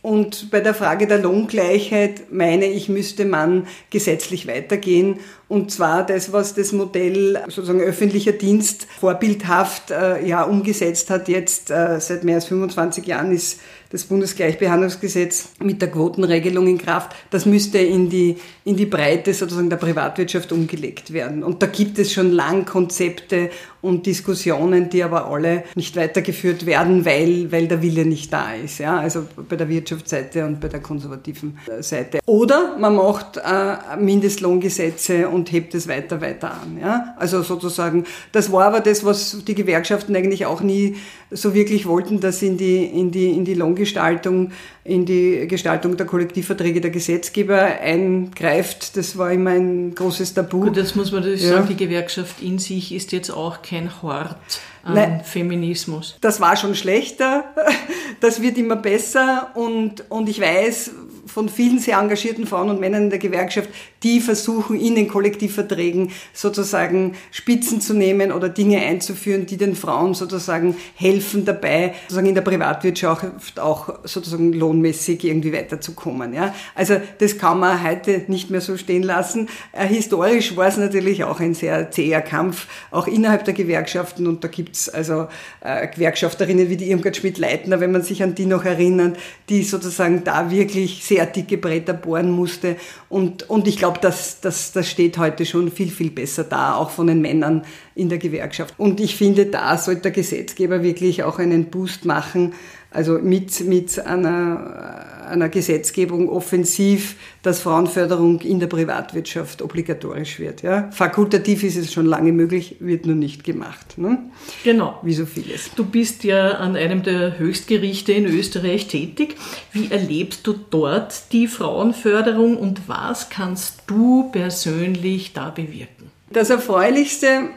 Und 0.01 0.51
bei 0.51 0.59
der 0.59 0.73
Frage 0.73 1.07
der 1.07 1.19
Lohngleichheit 1.19 2.31
meine 2.31 2.65
ich, 2.65 2.89
müsste 2.89 3.25
man 3.25 3.67
gesetzlich 3.89 4.47
weitergehen. 4.47 5.19
Und 5.49 5.71
zwar 5.71 6.05
das, 6.05 6.31
was 6.31 6.53
das 6.53 6.71
Modell 6.71 7.41
sozusagen 7.47 7.81
öffentlicher 7.81 8.33
Dienst 8.33 8.87
vorbildhaft 8.99 9.89
äh, 9.89 10.25
ja, 10.25 10.43
umgesetzt 10.43 11.09
hat, 11.09 11.27
jetzt 11.27 11.71
äh, 11.71 11.99
seit 11.99 12.23
mehr 12.23 12.35
als 12.35 12.45
25 12.45 13.05
Jahren 13.07 13.31
ist 13.31 13.59
das 13.91 14.03
Bundesgleichbehandlungsgesetz 14.03 15.49
mit 15.63 15.81
der 15.81 15.89
Quotenregelung 15.89 16.67
in 16.67 16.77
Kraft, 16.77 17.15
das 17.31 17.45
müsste 17.47 17.79
in 17.79 18.09
die, 18.09 18.37
in 18.63 18.75
die 18.75 18.85
Breite 18.85 19.33
sozusagen 19.33 19.69
der 19.69 19.77
Privatwirtschaft 19.77 20.51
umgelegt 20.51 21.11
werden. 21.11 21.43
Und 21.43 21.63
da 21.63 21.67
gibt 21.67 21.97
es 21.97 22.13
schon 22.13 22.31
lang 22.31 22.65
Konzepte 22.65 23.49
und 23.81 24.05
Diskussionen, 24.05 24.89
die 24.89 25.03
aber 25.03 25.25
alle 25.25 25.63
nicht 25.73 25.95
weitergeführt 25.95 26.65
werden, 26.65 27.03
weil, 27.03 27.51
weil 27.51 27.67
der 27.67 27.81
Wille 27.81 28.05
nicht 28.05 28.31
da 28.31 28.53
ist. 28.53 28.77
Ja? 28.77 28.99
Also 28.99 29.25
bei 29.47 29.55
der 29.55 29.69
Wirtschaftsseite 29.69 30.45
und 30.45 30.59
bei 30.59 30.67
der 30.67 30.81
konservativen 30.81 31.57
Seite. 31.79 32.19
Oder 32.27 32.77
man 32.77 32.95
macht 32.95 33.37
äh, 33.37 33.97
Mindestlohngesetze 33.97 35.29
und 35.39 35.51
hebt 35.51 35.73
es 35.73 35.87
weiter, 35.87 36.21
weiter 36.21 36.51
an. 36.51 36.77
Ja? 36.79 37.15
Also 37.17 37.41
sozusagen, 37.41 38.05
das 38.31 38.51
war 38.51 38.65
aber 38.65 38.81
das, 38.81 39.03
was 39.03 39.43
die 39.45 39.55
Gewerkschaften 39.55 40.15
eigentlich 40.15 40.45
auch 40.45 40.61
nie 40.61 40.97
so 41.31 41.53
wirklich 41.53 41.85
wollten, 41.85 42.19
dass 42.19 42.41
in 42.41 42.57
die, 42.57 42.83
in 42.83 43.11
die, 43.11 43.31
in 43.31 43.45
die 43.45 43.53
Lohngestaltung, 43.53 44.51
in 44.83 45.05
die 45.05 45.47
Gestaltung 45.47 45.95
der 45.95 46.05
Kollektivverträge 46.05 46.81
der 46.81 46.91
Gesetzgeber 46.91 47.59
eingreift. 47.61 48.97
Das 48.97 49.17
war 49.17 49.31
immer 49.31 49.51
ein 49.51 49.95
großes 49.95 50.33
Tabu. 50.33 50.61
Gut, 50.61 50.77
das 50.77 50.95
muss 50.95 51.11
man 51.11 51.21
natürlich 51.21 51.43
ja. 51.43 51.49
sagen, 51.49 51.67
die 51.69 51.77
Gewerkschaft 51.77 52.41
in 52.41 52.59
sich 52.59 52.93
ist 52.93 53.11
jetzt 53.11 53.29
auch 53.29 53.61
kein 53.61 54.01
Hort 54.01 54.37
an 54.83 54.95
Nein, 54.95 55.21
Feminismus. 55.23 56.17
Das 56.21 56.39
war 56.39 56.55
schon 56.55 56.75
schlechter, 56.75 57.45
das 58.19 58.41
wird 58.41 58.57
immer 58.57 58.75
besser 58.75 59.51
und, 59.55 60.09
und 60.09 60.29
ich 60.29 60.41
weiß, 60.41 60.91
von 61.29 61.49
vielen 61.49 61.79
sehr 61.79 61.97
engagierten 61.97 62.47
Frauen 62.47 62.69
und 62.69 62.79
Männern 62.79 63.03
in 63.03 63.09
der 63.09 63.19
Gewerkschaft, 63.19 63.69
die 64.03 64.19
versuchen, 64.19 64.79
in 64.79 64.95
den 64.95 65.07
Kollektivverträgen 65.07 66.11
sozusagen 66.33 67.15
Spitzen 67.31 67.81
zu 67.81 67.93
nehmen 67.93 68.31
oder 68.31 68.49
Dinge 68.49 68.79
einzuführen, 68.79 69.45
die 69.45 69.57
den 69.57 69.75
Frauen 69.75 70.13
sozusagen 70.13 70.75
helfen 70.95 71.45
dabei, 71.45 71.93
sozusagen 72.03 72.27
in 72.27 72.35
der 72.35 72.41
Privatwirtschaft 72.41 73.59
auch 73.59 73.99
sozusagen 74.03 74.53
lohnmäßig 74.53 75.23
irgendwie 75.23 75.53
weiterzukommen. 75.53 76.33
Ja? 76.33 76.53
Also 76.75 76.99
das 77.19 77.37
kann 77.37 77.59
man 77.59 77.83
heute 77.83 78.23
nicht 78.27 78.49
mehr 78.49 78.61
so 78.61 78.77
stehen 78.77 79.03
lassen. 79.03 79.49
Äh, 79.71 79.87
historisch 79.87 80.55
war 80.55 80.67
es 80.67 80.77
natürlich 80.77 81.23
auch 81.23 81.39
ein 81.39 81.53
sehr 81.53 81.91
zäher 81.91 82.21
Kampf, 82.21 82.67
auch 82.91 83.07
innerhalb 83.07 83.45
der 83.45 83.53
Gewerkschaften 83.53 84.27
und 84.27 84.43
da 84.43 84.47
gibt's 84.47 84.89
also 84.89 85.27
äh, 85.61 85.87
Gewerkschafterinnen 85.87 86.69
wie 86.69 86.77
die 86.77 86.89
Irmgard 86.89 87.17
Schmidt-Leitner, 87.17 87.79
wenn 87.79 87.91
man 87.91 88.01
sich 88.01 88.23
an 88.23 88.35
die 88.35 88.45
noch 88.45 88.65
erinnert, 88.65 89.17
die 89.49 89.63
sozusagen 89.63 90.23
da 90.23 90.51
wirklich 90.51 91.03
sehr 91.03 91.18
sehr 91.19 91.25
dicke 91.25 91.57
Bretter 91.57 91.93
bohren 91.93 92.31
musste. 92.31 92.77
Und, 93.09 93.49
und 93.49 93.67
ich 93.67 93.77
glaube, 93.77 93.99
das, 94.01 94.39
das, 94.39 94.71
das 94.71 94.87
steht 94.87 95.17
heute 95.17 95.45
schon 95.45 95.69
viel, 95.69 95.89
viel 95.89 96.11
besser 96.11 96.45
da, 96.45 96.75
auch 96.75 96.91
von 96.91 97.07
den 97.07 97.21
Männern 97.21 97.63
in 97.95 98.07
der 98.07 98.19
Gewerkschaft. 98.19 98.75
Und 98.77 99.01
ich 99.01 99.15
finde, 99.15 99.47
da 99.47 99.77
sollte 99.77 100.03
der 100.03 100.11
Gesetzgeber 100.11 100.81
wirklich 100.81 101.23
auch 101.23 101.39
einen 101.39 101.65
Boost 101.65 102.05
machen, 102.05 102.53
also 102.91 103.19
mit, 103.19 103.59
mit 103.67 103.99
einer, 103.99 105.18
einer 105.29 105.49
Gesetzgebung 105.49 106.29
offensiv, 106.29 107.15
dass 107.43 107.61
Frauenförderung 107.61 108.41
in 108.41 108.59
der 108.59 108.67
Privatwirtschaft 108.67 109.61
obligatorisch 109.61 110.39
wird. 110.39 110.61
Ja? 110.61 110.89
Fakultativ 110.91 111.63
ist 111.63 111.77
es 111.77 111.93
schon 111.93 112.05
lange 112.05 112.31
möglich, 112.31 112.77
wird 112.79 113.05
nur 113.05 113.15
nicht 113.15 113.43
gemacht. 113.43 113.97
Ne? 113.97 114.19
Genau. 114.63 114.99
Wie 115.03 115.13
so 115.13 115.25
vieles. 115.25 115.71
Du 115.75 115.85
bist 115.85 116.23
ja 116.23 116.51
an 116.51 116.75
einem 116.75 117.03
der 117.03 117.39
Höchstgerichte 117.39 118.11
in 118.13 118.25
Österreich 118.25 118.87
tätig. 118.87 119.35
Wie 119.71 119.91
erlebst 119.91 120.45
du 120.45 120.53
dort 120.53 121.31
die 121.31 121.47
Frauenförderung 121.47 122.57
und 122.57 122.87
was 122.87 123.29
kannst 123.29 123.83
du 123.87 124.29
persönlich 124.31 125.33
da 125.33 125.49
bewirken? 125.49 126.11
Das 126.31 126.49
Erfreulichste 126.49 127.49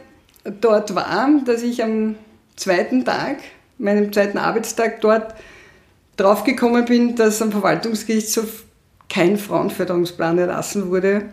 dort 0.61 0.95
war, 0.95 1.29
dass 1.45 1.63
ich 1.63 1.83
am 1.83 2.17
zweiten 2.57 3.05
Tag 3.05 3.39
meinem 3.79 4.13
zweiten 4.13 4.39
Arbeitstag 4.39 5.01
dort 5.01 5.35
draufgekommen 6.17 6.85
bin, 6.85 7.17
dass 7.17 7.43
am 7.43 7.53
Verwaltungsgerichtshof 7.53 8.65
kein 9.09 9.37
Frauenförderungsplan 9.37 10.39
erlassen 10.39 10.91
wurde 10.91 11.25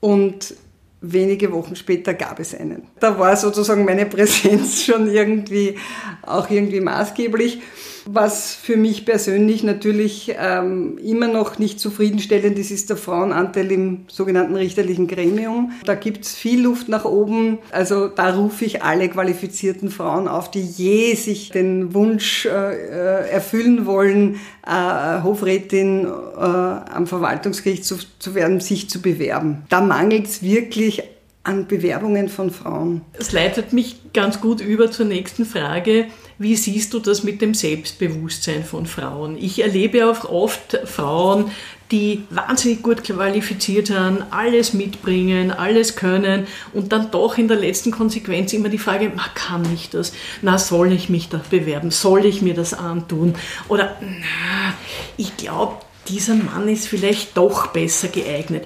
und 0.00 0.54
wenige 1.00 1.52
Wochen 1.52 1.76
später 1.76 2.14
gab 2.14 2.40
es 2.40 2.54
einen. 2.54 2.82
Da 3.00 3.18
war 3.18 3.36
sozusagen 3.36 3.84
meine 3.84 4.06
Präsenz 4.06 4.82
schon 4.84 5.10
irgendwie 5.10 5.78
auch 6.22 6.50
irgendwie 6.50 6.80
maßgeblich. 6.80 7.62
Was 8.06 8.54
für 8.54 8.76
mich 8.76 9.04
persönlich 9.04 9.62
natürlich 9.62 10.34
ähm, 10.38 10.98
immer 10.98 11.28
noch 11.28 11.58
nicht 11.58 11.80
zufriedenstellend 11.80 12.58
ist, 12.58 12.70
ist 12.70 12.90
der 12.90 12.96
Frauenanteil 12.96 13.70
im 13.70 14.04
sogenannten 14.08 14.56
richterlichen 14.56 15.06
Gremium. 15.06 15.72
Da 15.84 15.94
gibt 15.94 16.24
es 16.24 16.34
viel 16.34 16.62
Luft 16.62 16.88
nach 16.88 17.04
oben. 17.04 17.58
Also 17.70 18.08
da 18.08 18.34
rufe 18.34 18.64
ich 18.64 18.82
alle 18.82 19.08
qualifizierten 19.08 19.90
Frauen 19.90 20.28
auf, 20.28 20.50
die 20.50 20.62
je 20.62 21.14
sich 21.14 21.50
den 21.50 21.94
Wunsch 21.94 22.46
äh, 22.46 22.50
äh 22.50 23.30
erfüllen 23.30 23.86
wollen, 23.86 24.40
äh, 24.66 25.22
Hofrätin 25.22 26.06
äh, 26.06 26.40
am 26.40 27.06
Verwaltungsgericht 27.06 27.84
zu, 27.84 27.96
zu 28.18 28.34
werden, 28.34 28.60
sich 28.60 28.88
zu 28.90 29.00
bewerben. 29.00 29.62
Da 29.68 29.80
mangelt 29.80 30.26
es 30.26 30.42
wirklich 30.42 31.02
an 31.42 31.66
Bewerbungen 31.66 32.28
von 32.28 32.50
Frauen. 32.50 33.00
Es 33.14 33.32
leitet 33.32 33.72
mich 33.72 34.12
ganz 34.12 34.40
gut 34.40 34.60
über 34.60 34.90
zur 34.90 35.06
nächsten 35.06 35.44
Frage. 35.44 36.06
Wie 36.40 36.56
siehst 36.56 36.94
du 36.94 36.98
das 36.98 37.22
mit 37.22 37.42
dem 37.42 37.54
Selbstbewusstsein 37.54 38.64
von 38.64 38.86
Frauen? 38.86 39.36
Ich 39.38 39.62
erlebe 39.62 40.10
auch 40.10 40.24
oft 40.24 40.76
Frauen, 40.84 41.50
die 41.90 42.22
wahnsinnig 42.30 42.82
gut 42.82 43.04
qualifiziert 43.04 43.88
sind, 43.88 44.24
alles 44.30 44.72
mitbringen, 44.72 45.50
alles 45.50 45.96
können 45.96 46.46
und 46.72 46.92
dann 46.92 47.10
doch 47.10 47.36
in 47.36 47.46
der 47.46 47.58
letzten 47.58 47.90
Konsequenz 47.90 48.52
immer 48.52 48.68
die 48.68 48.78
Frage, 48.78 49.10
man 49.10 49.34
kann 49.34 49.62
ich 49.74 49.90
das? 49.90 50.12
Na, 50.40 50.56
soll 50.56 50.92
ich 50.92 51.08
mich 51.08 51.28
da 51.28 51.40
bewerben? 51.50 51.90
Soll 51.90 52.24
ich 52.24 52.42
mir 52.42 52.54
das 52.54 52.74
antun? 52.74 53.34
Oder, 53.68 53.96
na, 54.00 54.74
ich 55.16 55.36
glaube, 55.36 55.76
dieser 56.08 56.34
Mann 56.34 56.68
ist 56.68 56.88
vielleicht 56.88 57.36
doch 57.36 57.68
besser 57.68 58.08
geeignet 58.08 58.64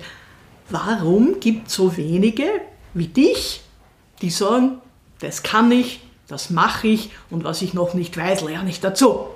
warum 0.70 1.40
gibt 1.40 1.68
es 1.68 1.74
so 1.74 1.96
wenige 1.96 2.44
wie 2.94 3.08
dich, 3.08 3.60
die 4.22 4.30
sagen, 4.30 4.78
das 5.20 5.42
kann 5.42 5.70
ich, 5.72 6.00
das 6.28 6.50
mache 6.50 6.88
ich 6.88 7.10
und 7.30 7.44
was 7.44 7.62
ich 7.62 7.74
noch 7.74 7.94
nicht 7.94 8.16
weiß, 8.16 8.42
lerne 8.42 8.70
ich 8.70 8.80
dazu. 8.80 9.26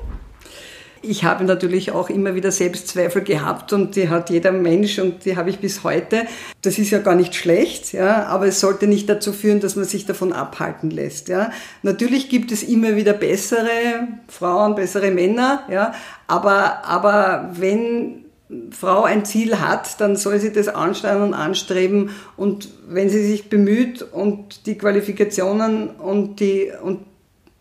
Ich 1.01 1.23
habe 1.23 1.45
natürlich 1.45 1.93
auch 1.93 2.11
immer 2.11 2.35
wieder 2.35 2.51
Selbstzweifel 2.51 3.23
gehabt 3.23 3.73
und 3.73 3.95
die 3.95 4.09
hat 4.09 4.31
jeder 4.31 4.51
Mensch 4.51 4.99
und 4.99 5.25
die 5.25 5.37
habe 5.37 5.51
ich 5.51 5.61
bis 5.61 5.85
heute. 5.85 6.23
Das 6.63 6.79
ist 6.79 6.91
ja 6.91 6.99
gar 6.99 7.15
nicht 7.15 7.35
schlecht, 7.37 7.93
ja, 7.93 8.25
aber 8.27 8.47
es 8.47 8.59
sollte 8.59 8.89
nicht 8.89 9.09
dazu 9.09 9.33
führen, 9.33 9.61
dass 9.61 9.77
man 9.77 9.85
sich 9.85 10.07
davon 10.07 10.33
abhalten 10.33 10.91
lässt, 10.91 11.29
ja. 11.29 11.53
Natürlich 11.83 12.29
gibt 12.29 12.51
es 12.51 12.65
immer 12.65 12.97
wieder 12.97 13.13
bessere 13.13 14.09
Frauen, 14.27 14.75
bessere 14.75 15.13
Männer, 15.13 15.63
ja, 15.71 15.95
aber, 16.27 16.85
aber 16.85 17.51
wenn 17.55 18.25
Frau 18.71 19.03
ein 19.03 19.25
Ziel 19.25 19.61
hat, 19.61 20.01
dann 20.01 20.17
soll 20.17 20.41
sie 20.41 20.53
das 20.53 20.69
ansteuern 20.69 21.23
und 21.23 21.35
anstreben. 21.35 22.11
Und 22.37 22.69
wenn 22.89 23.11
sie 23.11 23.27
sich 23.27 23.51
bemüht 23.51 24.03
und 24.03 24.67
die 24.67 24.79
Qualifikationen 24.79 25.91
und 25.91 26.41
die, 26.41 26.71
und 26.83 27.01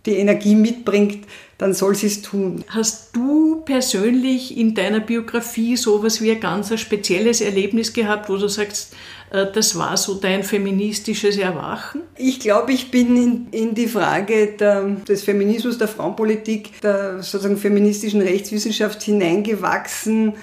die 0.05 0.15
Energie 0.15 0.55
mitbringt, 0.55 1.27
dann 1.57 1.73
soll 1.73 1.95
sie 1.95 2.07
es 2.07 2.21
tun. 2.21 2.63
Hast 2.69 3.15
du 3.15 3.61
persönlich 3.65 4.57
in 4.57 4.75
deiner 4.75 4.99
Biografie 4.99 5.75
so 5.75 5.97
etwas 5.97 6.21
wie 6.21 6.31
ein 6.31 6.39
ganz 6.39 6.77
spezielles 6.79 7.41
Erlebnis 7.41 7.93
gehabt, 7.93 8.29
wo 8.29 8.37
du 8.37 8.47
sagst, 8.47 8.95
äh, 9.31 9.47
das 9.51 9.77
war 9.77 9.97
so 9.97 10.13
dein 10.15 10.43
feministisches 10.43 11.37
Erwachen? 11.37 12.01
Ich 12.15 12.39
glaube, 12.39 12.71
ich 12.73 12.91
bin 12.91 13.17
in, 13.17 13.47
in 13.51 13.75
die 13.75 13.87
Frage 13.87 14.55
der, 14.57 14.83
des 15.07 15.23
Feminismus, 15.23 15.77
der 15.77 15.87
Frauenpolitik, 15.87 16.79
der 16.81 17.23
sozusagen 17.23 17.57
feministischen 17.57 18.21
Rechtswissenschaft 18.21 19.01
hineingewachsen, 19.01 20.35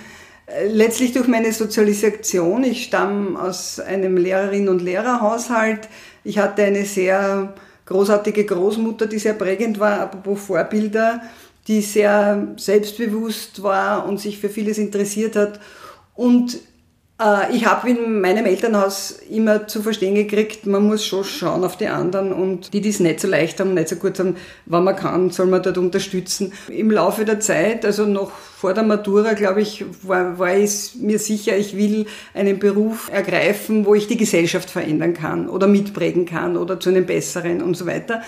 letztlich 0.46 1.12
durch 1.12 1.26
meine 1.26 1.52
Sozialisation. 1.52 2.64
Ich 2.64 2.84
stamme 2.84 3.40
aus 3.40 3.80
einem 3.80 4.16
Lehrerinnen- 4.16 4.68
und 4.68 4.82
Lehrerhaushalt. 4.82 5.88
Ich 6.22 6.38
hatte 6.38 6.62
eine 6.62 6.84
sehr 6.84 7.54
großartige 7.86 8.44
Großmutter, 8.44 9.06
die 9.06 9.18
sehr 9.18 9.34
prägend 9.34 9.78
war, 9.78 10.00
apropos 10.00 10.40
Vorbilder, 10.46 11.22
die 11.66 11.80
sehr 11.80 12.48
selbstbewusst 12.56 13.62
war 13.62 14.06
und 14.06 14.20
sich 14.20 14.38
für 14.38 14.48
vieles 14.48 14.78
interessiert 14.78 15.36
hat. 15.36 15.60
Und 16.14 16.58
ich 17.52 17.64
habe 17.64 17.90
in 17.90 18.21
meinem 18.21 18.44
Elternhaus 18.44 19.12
immer 19.30 19.68
zu 19.68 19.83
verstehen 19.83 20.16
gekriegt, 20.16 20.66
man 20.66 20.85
muss 20.85 21.06
schon 21.06 21.23
schauen 21.23 21.62
auf 21.62 21.76
die 21.76 21.87
anderen 21.87 22.33
und 22.33 22.73
die, 22.75 22.80
die 22.80 22.88
es 22.88 22.99
nicht 22.99 23.21
so 23.21 23.28
leicht 23.28 23.61
haben, 23.61 23.73
nicht 23.73 23.88
so 23.88 23.94
gut 23.94 24.18
haben, 24.18 24.37
wenn 24.66 24.83
man 24.83 24.97
kann, 24.97 25.30
soll 25.30 25.47
man 25.47 25.62
dort 25.62 25.78
unterstützen. 25.78 26.52
Im 26.68 26.90
Laufe 26.90 27.25
der 27.25 27.38
Zeit, 27.38 27.85
also 27.85 28.04
noch 28.04 28.33
vor 28.33 28.75
der 28.75 28.83
Matura, 28.83 29.35
glaube 29.35 29.61
ich, 29.61 29.85
war, 30.02 30.40
war 30.40 30.56
ich 30.56 30.97
mir 30.97 31.21
sicher, 31.21 31.56
ich 31.56 31.76
will 31.76 32.06
einen 32.35 32.59
Beruf 32.59 33.09
ergreifen, 33.12 33.87
wo 33.87 33.94
ich 33.94 34.09
die 34.09 34.16
Gesellschaft 34.16 34.68
verändern 34.68 35.14
kann 35.14 35.49
oder 35.49 35.68
mitprägen 35.68 36.26
kann 36.26 36.56
oder 36.56 36.80
zu 36.80 36.88
einem 36.90 37.06
besseren 37.06 37.62
und 37.62 37.76
so 37.76 37.87
weiter. 37.87 38.23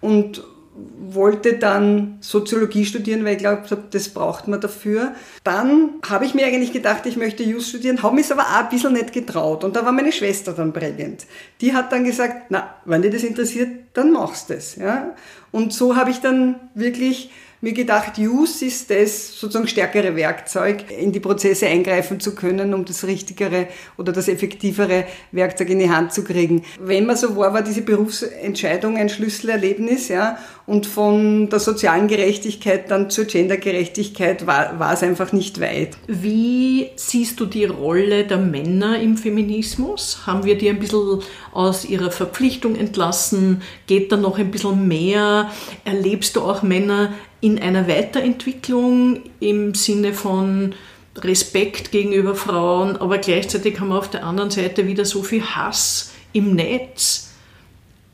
Und 0.00 0.42
wollte 0.74 1.54
dann 1.54 2.16
Soziologie 2.20 2.86
studieren, 2.86 3.24
weil 3.24 3.32
ich 3.32 3.38
glaube, 3.38 3.62
das 3.90 4.08
braucht 4.08 4.48
man 4.48 4.60
dafür. 4.60 5.12
Dann 5.44 5.90
habe 6.08 6.24
ich 6.24 6.34
mir 6.34 6.46
eigentlich 6.46 6.72
gedacht, 6.72 7.04
ich 7.04 7.16
möchte 7.16 7.42
Jus 7.42 7.68
studieren, 7.68 8.02
habe 8.02 8.14
mich 8.14 8.32
aber 8.32 8.42
auch 8.42 8.64
ein 8.64 8.68
bisschen 8.70 8.94
nicht 8.94 9.12
getraut. 9.12 9.64
Und 9.64 9.76
da 9.76 9.84
war 9.84 9.92
meine 9.92 10.12
Schwester 10.12 10.52
dann 10.52 10.72
prägend. 10.72 11.26
Die 11.60 11.74
hat 11.74 11.92
dann 11.92 12.04
gesagt, 12.04 12.46
na, 12.48 12.74
wenn 12.86 13.02
dir 13.02 13.10
das 13.10 13.22
interessiert, 13.22 13.68
dann 13.92 14.12
machst 14.12 14.48
du 14.48 14.54
es. 14.54 14.76
Ja? 14.76 15.14
Und 15.50 15.74
so 15.74 15.94
habe 15.94 16.10
ich 16.10 16.20
dann 16.20 16.56
wirklich 16.74 17.30
mir 17.62 17.72
gedacht, 17.72 18.18
Use 18.18 18.66
ist 18.66 18.90
das 18.90 19.38
sozusagen 19.38 19.68
stärkere 19.68 20.16
Werkzeug, 20.16 20.90
in 20.90 21.12
die 21.12 21.20
Prozesse 21.20 21.68
eingreifen 21.68 22.18
zu 22.18 22.34
können, 22.34 22.74
um 22.74 22.84
das 22.84 23.04
richtigere 23.04 23.68
oder 23.96 24.12
das 24.12 24.26
effektivere 24.26 25.04
Werkzeug 25.30 25.70
in 25.70 25.78
die 25.78 25.88
Hand 25.88 26.12
zu 26.12 26.24
kriegen. 26.24 26.64
Wenn 26.80 27.06
man 27.06 27.16
so 27.16 27.36
war, 27.36 27.54
war 27.54 27.62
diese 27.62 27.82
Berufsentscheidung 27.82 28.96
ein 28.96 29.08
Schlüsselerlebnis, 29.08 30.08
ja, 30.08 30.38
und 30.66 30.86
von 30.86 31.50
der 31.50 31.60
sozialen 31.60 32.08
Gerechtigkeit 32.08 32.90
dann 32.90 33.10
zur 33.10 33.26
Gendergerechtigkeit 33.26 34.44
war, 34.44 34.92
es 34.92 35.04
einfach 35.04 35.32
nicht 35.32 35.60
weit. 35.60 35.96
Wie 36.08 36.90
siehst 36.96 37.38
du 37.38 37.46
die 37.46 37.64
Rolle 37.64 38.24
der 38.24 38.38
Männer 38.38 39.00
im 39.00 39.16
Feminismus? 39.16 40.26
Haben 40.26 40.44
wir 40.44 40.58
die 40.58 40.68
ein 40.68 40.80
bisschen 40.80 41.20
aus 41.52 41.84
ihrer 41.84 42.10
Verpflichtung 42.10 42.74
entlassen? 42.74 43.62
Geht 43.86 44.10
da 44.10 44.16
noch 44.16 44.38
ein 44.38 44.50
bisschen 44.50 44.88
mehr? 44.88 45.50
Erlebst 45.84 46.34
du 46.34 46.40
auch 46.40 46.62
Männer 46.64 47.12
in 47.42 47.58
einer 47.58 47.88
Weiterentwicklung 47.88 49.20
im 49.40 49.74
Sinne 49.74 50.14
von 50.14 50.74
Respekt 51.16 51.90
gegenüber 51.90 52.34
Frauen, 52.34 52.96
aber 52.96 53.18
gleichzeitig 53.18 53.78
haben 53.80 53.88
wir 53.88 53.98
auf 53.98 54.08
der 54.08 54.24
anderen 54.24 54.50
Seite 54.50 54.86
wieder 54.86 55.04
so 55.04 55.22
viel 55.22 55.44
Hass 55.44 56.12
im 56.32 56.54
Netz. 56.54 57.32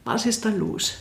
Was 0.05 0.27
ist 0.27 0.45
da 0.45 0.49
los? 0.49 0.95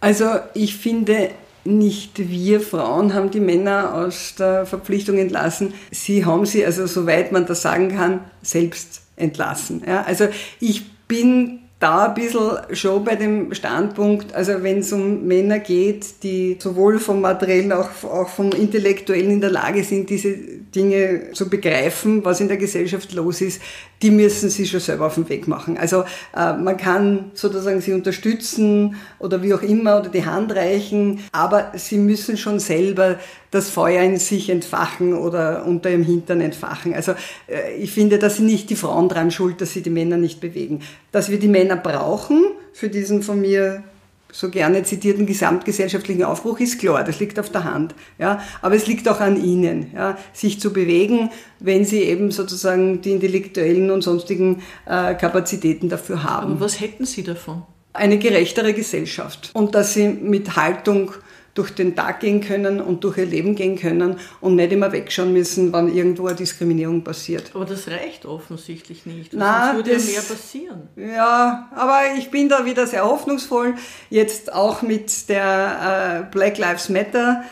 Also 0.00 0.26
ich 0.52 0.76
finde, 0.76 1.30
nicht 1.64 2.18
wir 2.18 2.60
Frauen 2.60 3.14
haben 3.14 3.30
die 3.30 3.40
Männer 3.40 3.94
aus 3.94 4.34
der 4.36 4.66
Verpflichtung 4.66 5.16
entlassen. 5.18 5.72
Sie 5.92 6.24
haben 6.24 6.44
sie, 6.44 6.66
also 6.66 6.86
soweit 6.86 7.30
man 7.30 7.46
das 7.46 7.62
sagen 7.62 7.96
kann, 7.96 8.20
selbst 8.42 9.02
entlassen. 9.16 9.82
Ja, 9.86 10.02
also 10.02 10.26
ich 10.58 10.90
bin 11.06 11.61
da 11.82 12.06
ein 12.06 12.14
bisschen 12.14 12.58
schon 12.72 13.02
bei 13.02 13.16
dem 13.16 13.52
Standpunkt, 13.52 14.34
also 14.34 14.62
wenn 14.62 14.78
es 14.78 14.92
um 14.92 15.26
Männer 15.26 15.58
geht, 15.58 16.22
die 16.22 16.56
sowohl 16.60 17.00
vom 17.00 17.20
materiellen 17.20 17.72
auch, 17.72 17.88
auch 18.04 18.28
vom 18.28 18.52
intellektuellen 18.52 19.32
in 19.32 19.40
der 19.40 19.50
Lage 19.50 19.82
sind, 19.82 20.08
diese 20.08 20.32
Dinge 20.32 21.32
zu 21.32 21.50
begreifen, 21.50 22.24
was 22.24 22.40
in 22.40 22.46
der 22.46 22.56
Gesellschaft 22.56 23.12
los 23.14 23.40
ist, 23.40 23.60
die 24.00 24.12
müssen 24.12 24.48
sie 24.48 24.64
schon 24.66 24.78
selber 24.78 25.06
auf 25.06 25.16
den 25.16 25.28
Weg 25.28 25.48
machen. 25.48 25.76
Also 25.76 26.04
äh, 26.36 26.52
man 26.52 26.76
kann 26.76 27.32
sozusagen 27.34 27.80
sie 27.80 27.94
unterstützen 27.94 28.94
oder 29.18 29.42
wie 29.42 29.52
auch 29.52 29.62
immer 29.62 29.98
oder 29.98 30.08
die 30.08 30.24
Hand 30.24 30.54
reichen, 30.54 31.20
aber 31.32 31.72
sie 31.74 31.98
müssen 31.98 32.36
schon 32.36 32.60
selber 32.60 33.18
das 33.52 33.68
Feuer 33.68 34.02
in 34.02 34.16
sich 34.16 34.50
entfachen 34.50 35.12
oder 35.14 35.64
unter 35.64 35.90
ihrem 35.90 36.02
Hintern 36.02 36.40
entfachen. 36.40 36.94
Also 36.94 37.12
äh, 37.46 37.76
ich 37.78 37.92
finde, 37.92 38.18
da 38.18 38.28
sind 38.28 38.46
nicht 38.46 38.70
die 38.70 38.76
Frauen 38.76 39.08
dran 39.08 39.30
schuld, 39.30 39.60
dass 39.60 39.72
sie 39.72 39.82
die 39.82 39.90
Männer 39.90 40.16
nicht 40.16 40.40
bewegen. 40.40 40.80
Dass 41.12 41.30
wir 41.30 41.38
die 41.38 41.48
Männer 41.48 41.76
brauchen 41.76 42.42
für 42.72 42.88
diesen 42.88 43.22
von 43.22 43.40
mir 43.40 43.84
so 44.32 44.48
gerne 44.48 44.82
zitierten 44.82 45.26
gesamtgesellschaftlichen 45.26 46.24
Aufbruch 46.24 46.58
ist 46.58 46.80
klar, 46.80 47.04
das 47.04 47.20
liegt 47.20 47.38
auf 47.38 47.50
der 47.50 47.64
Hand. 47.64 47.94
Ja, 48.18 48.42
aber 48.62 48.74
es 48.74 48.86
liegt 48.86 49.06
auch 49.06 49.20
an 49.20 49.42
Ihnen, 49.42 49.90
ja, 49.94 50.16
sich 50.32 50.58
zu 50.58 50.72
bewegen, 50.72 51.30
wenn 51.60 51.84
Sie 51.84 52.00
eben 52.00 52.30
sozusagen 52.30 53.02
die 53.02 53.12
intellektuellen 53.12 53.90
und 53.90 54.00
sonstigen 54.00 54.62
äh, 54.86 55.14
Kapazitäten 55.14 55.90
dafür 55.90 56.24
haben. 56.24 56.52
Aber 56.52 56.60
was 56.60 56.80
hätten 56.80 57.04
Sie 57.04 57.22
davon? 57.22 57.64
Eine 57.92 58.16
gerechtere 58.16 58.72
Gesellschaft 58.72 59.50
und 59.52 59.74
dass 59.74 59.92
Sie 59.92 60.08
mit 60.08 60.56
Haltung 60.56 61.12
durch 61.54 61.74
den 61.74 61.94
Tag 61.94 62.20
gehen 62.20 62.40
können 62.40 62.80
und 62.80 63.04
durch 63.04 63.18
ihr 63.18 63.26
Leben 63.26 63.54
gehen 63.54 63.76
können 63.76 64.18
und 64.40 64.56
nicht 64.56 64.72
immer 64.72 64.92
wegschauen 64.92 65.32
müssen, 65.32 65.72
wann 65.72 65.94
irgendwo 65.94 66.26
eine 66.26 66.36
Diskriminierung 66.36 67.04
passiert. 67.04 67.50
Aber 67.54 67.64
das 67.64 67.88
reicht 67.88 68.24
offensichtlich 68.24 69.04
nicht. 69.04 69.32
Na, 69.34 69.66
sonst 69.66 69.76
würde 69.76 69.94
das, 69.94 70.06
ja 70.06 70.12
mehr 70.12 70.22
passieren. 70.22 70.88
Ja, 70.96 71.68
aber 71.74 72.00
ich 72.16 72.30
bin 72.30 72.48
da 72.48 72.64
wieder 72.64 72.86
sehr 72.86 73.04
hoffnungsvoll. 73.04 73.74
Jetzt 74.08 74.52
auch 74.52 74.82
mit 74.82 75.28
der 75.28 76.26
äh, 76.28 76.32
Black 76.32 76.56
Lives 76.58 76.88
Matter 76.88 77.44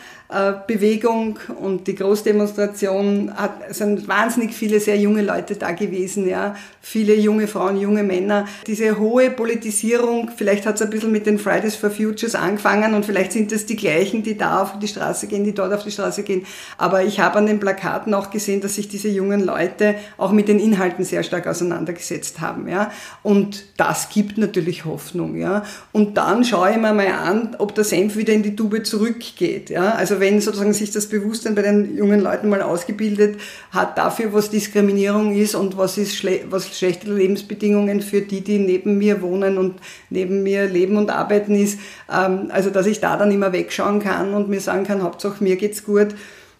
Bewegung 0.65 1.39
und 1.59 1.87
die 1.87 1.95
Großdemonstration 1.95 3.33
hat, 3.35 3.75
sind 3.75 4.07
wahnsinnig 4.07 4.53
viele 4.53 4.79
sehr 4.79 4.97
junge 4.97 5.21
Leute 5.23 5.55
da 5.55 5.71
gewesen, 5.71 6.25
ja. 6.25 6.55
Viele 6.79 7.15
junge 7.15 7.47
Frauen, 7.47 7.77
junge 7.77 8.01
Männer. 8.01 8.47
Diese 8.65 8.97
hohe 8.97 9.29
Politisierung, 9.29 10.31
vielleicht 10.35 10.65
hat 10.65 10.75
es 10.75 10.81
ein 10.81 10.89
bisschen 10.89 11.11
mit 11.11 11.25
den 11.25 11.37
Fridays 11.37 11.75
for 11.75 11.91
Futures 11.91 12.33
angefangen 12.33 12.93
und 12.93 13.05
vielleicht 13.05 13.33
sind 13.33 13.51
es 13.51 13.65
die 13.65 13.75
gleichen, 13.75 14.23
die 14.23 14.37
da 14.37 14.61
auf 14.61 14.79
die 14.79 14.87
Straße 14.87 15.27
gehen, 15.27 15.43
die 15.43 15.53
dort 15.53 15.73
auf 15.73 15.83
die 15.83 15.91
Straße 15.91 16.23
gehen. 16.23 16.45
Aber 16.77 17.03
ich 17.03 17.19
habe 17.19 17.37
an 17.37 17.45
den 17.45 17.59
Plakaten 17.59 18.13
auch 18.13 18.31
gesehen, 18.31 18.61
dass 18.61 18.75
sich 18.75 18.87
diese 18.87 19.09
jungen 19.09 19.45
Leute 19.45 19.95
auch 20.17 20.31
mit 20.31 20.47
den 20.47 20.59
Inhalten 20.59 21.03
sehr 21.03 21.23
stark 21.23 21.45
auseinandergesetzt 21.45 22.39
haben, 22.39 22.69
ja. 22.69 22.89
Und 23.21 23.65
das 23.75 24.07
gibt 24.07 24.37
natürlich 24.37 24.85
Hoffnung, 24.85 25.35
ja. 25.35 25.63
Und 25.91 26.17
dann 26.17 26.45
schaue 26.45 26.71
ich 26.71 26.77
mir 26.77 26.93
mal 26.93 27.07
an, 27.07 27.55
ob 27.57 27.75
der 27.75 27.83
Senf 27.83 28.15
wieder 28.15 28.31
in 28.31 28.43
die 28.43 28.55
Tube 28.55 28.85
zurückgeht, 28.85 29.69
ja. 29.69 29.91
Also 29.91 30.20
wenn 30.21 30.39
sozusagen 30.39 30.73
sich 30.73 30.91
das 30.91 31.07
Bewusstsein 31.07 31.55
bei 31.55 31.63
den 31.63 31.97
jungen 31.97 32.21
Leuten 32.21 32.47
mal 32.47 32.61
ausgebildet 32.61 33.39
hat 33.71 33.97
dafür, 33.97 34.31
was 34.31 34.49
Diskriminierung 34.49 35.35
ist 35.35 35.55
und 35.55 35.75
was 35.77 35.97
ist 35.97 36.15
schle 36.15 36.45
was 36.49 36.77
schlechte 36.77 37.13
Lebensbedingungen 37.13 38.01
für 38.01 38.21
die, 38.21 38.39
die 38.39 38.59
neben 38.59 38.97
mir 38.97 39.21
wohnen 39.21 39.57
und 39.57 39.81
neben 40.09 40.43
mir 40.43 40.67
leben 40.67 40.95
und 40.95 41.09
arbeiten 41.09 41.55
ist, 41.55 41.79
ähm, 42.09 42.49
also 42.49 42.69
dass 42.69 42.85
ich 42.85 43.01
da 43.01 43.17
dann 43.17 43.31
immer 43.31 43.51
wegschauen 43.51 43.99
kann 43.99 44.33
und 44.33 44.47
mir 44.47 44.61
sagen 44.61 44.85
kann, 44.85 45.03
Hauptsache 45.03 45.43
mir 45.43 45.57
geht's 45.57 45.83
gut. 45.83 46.15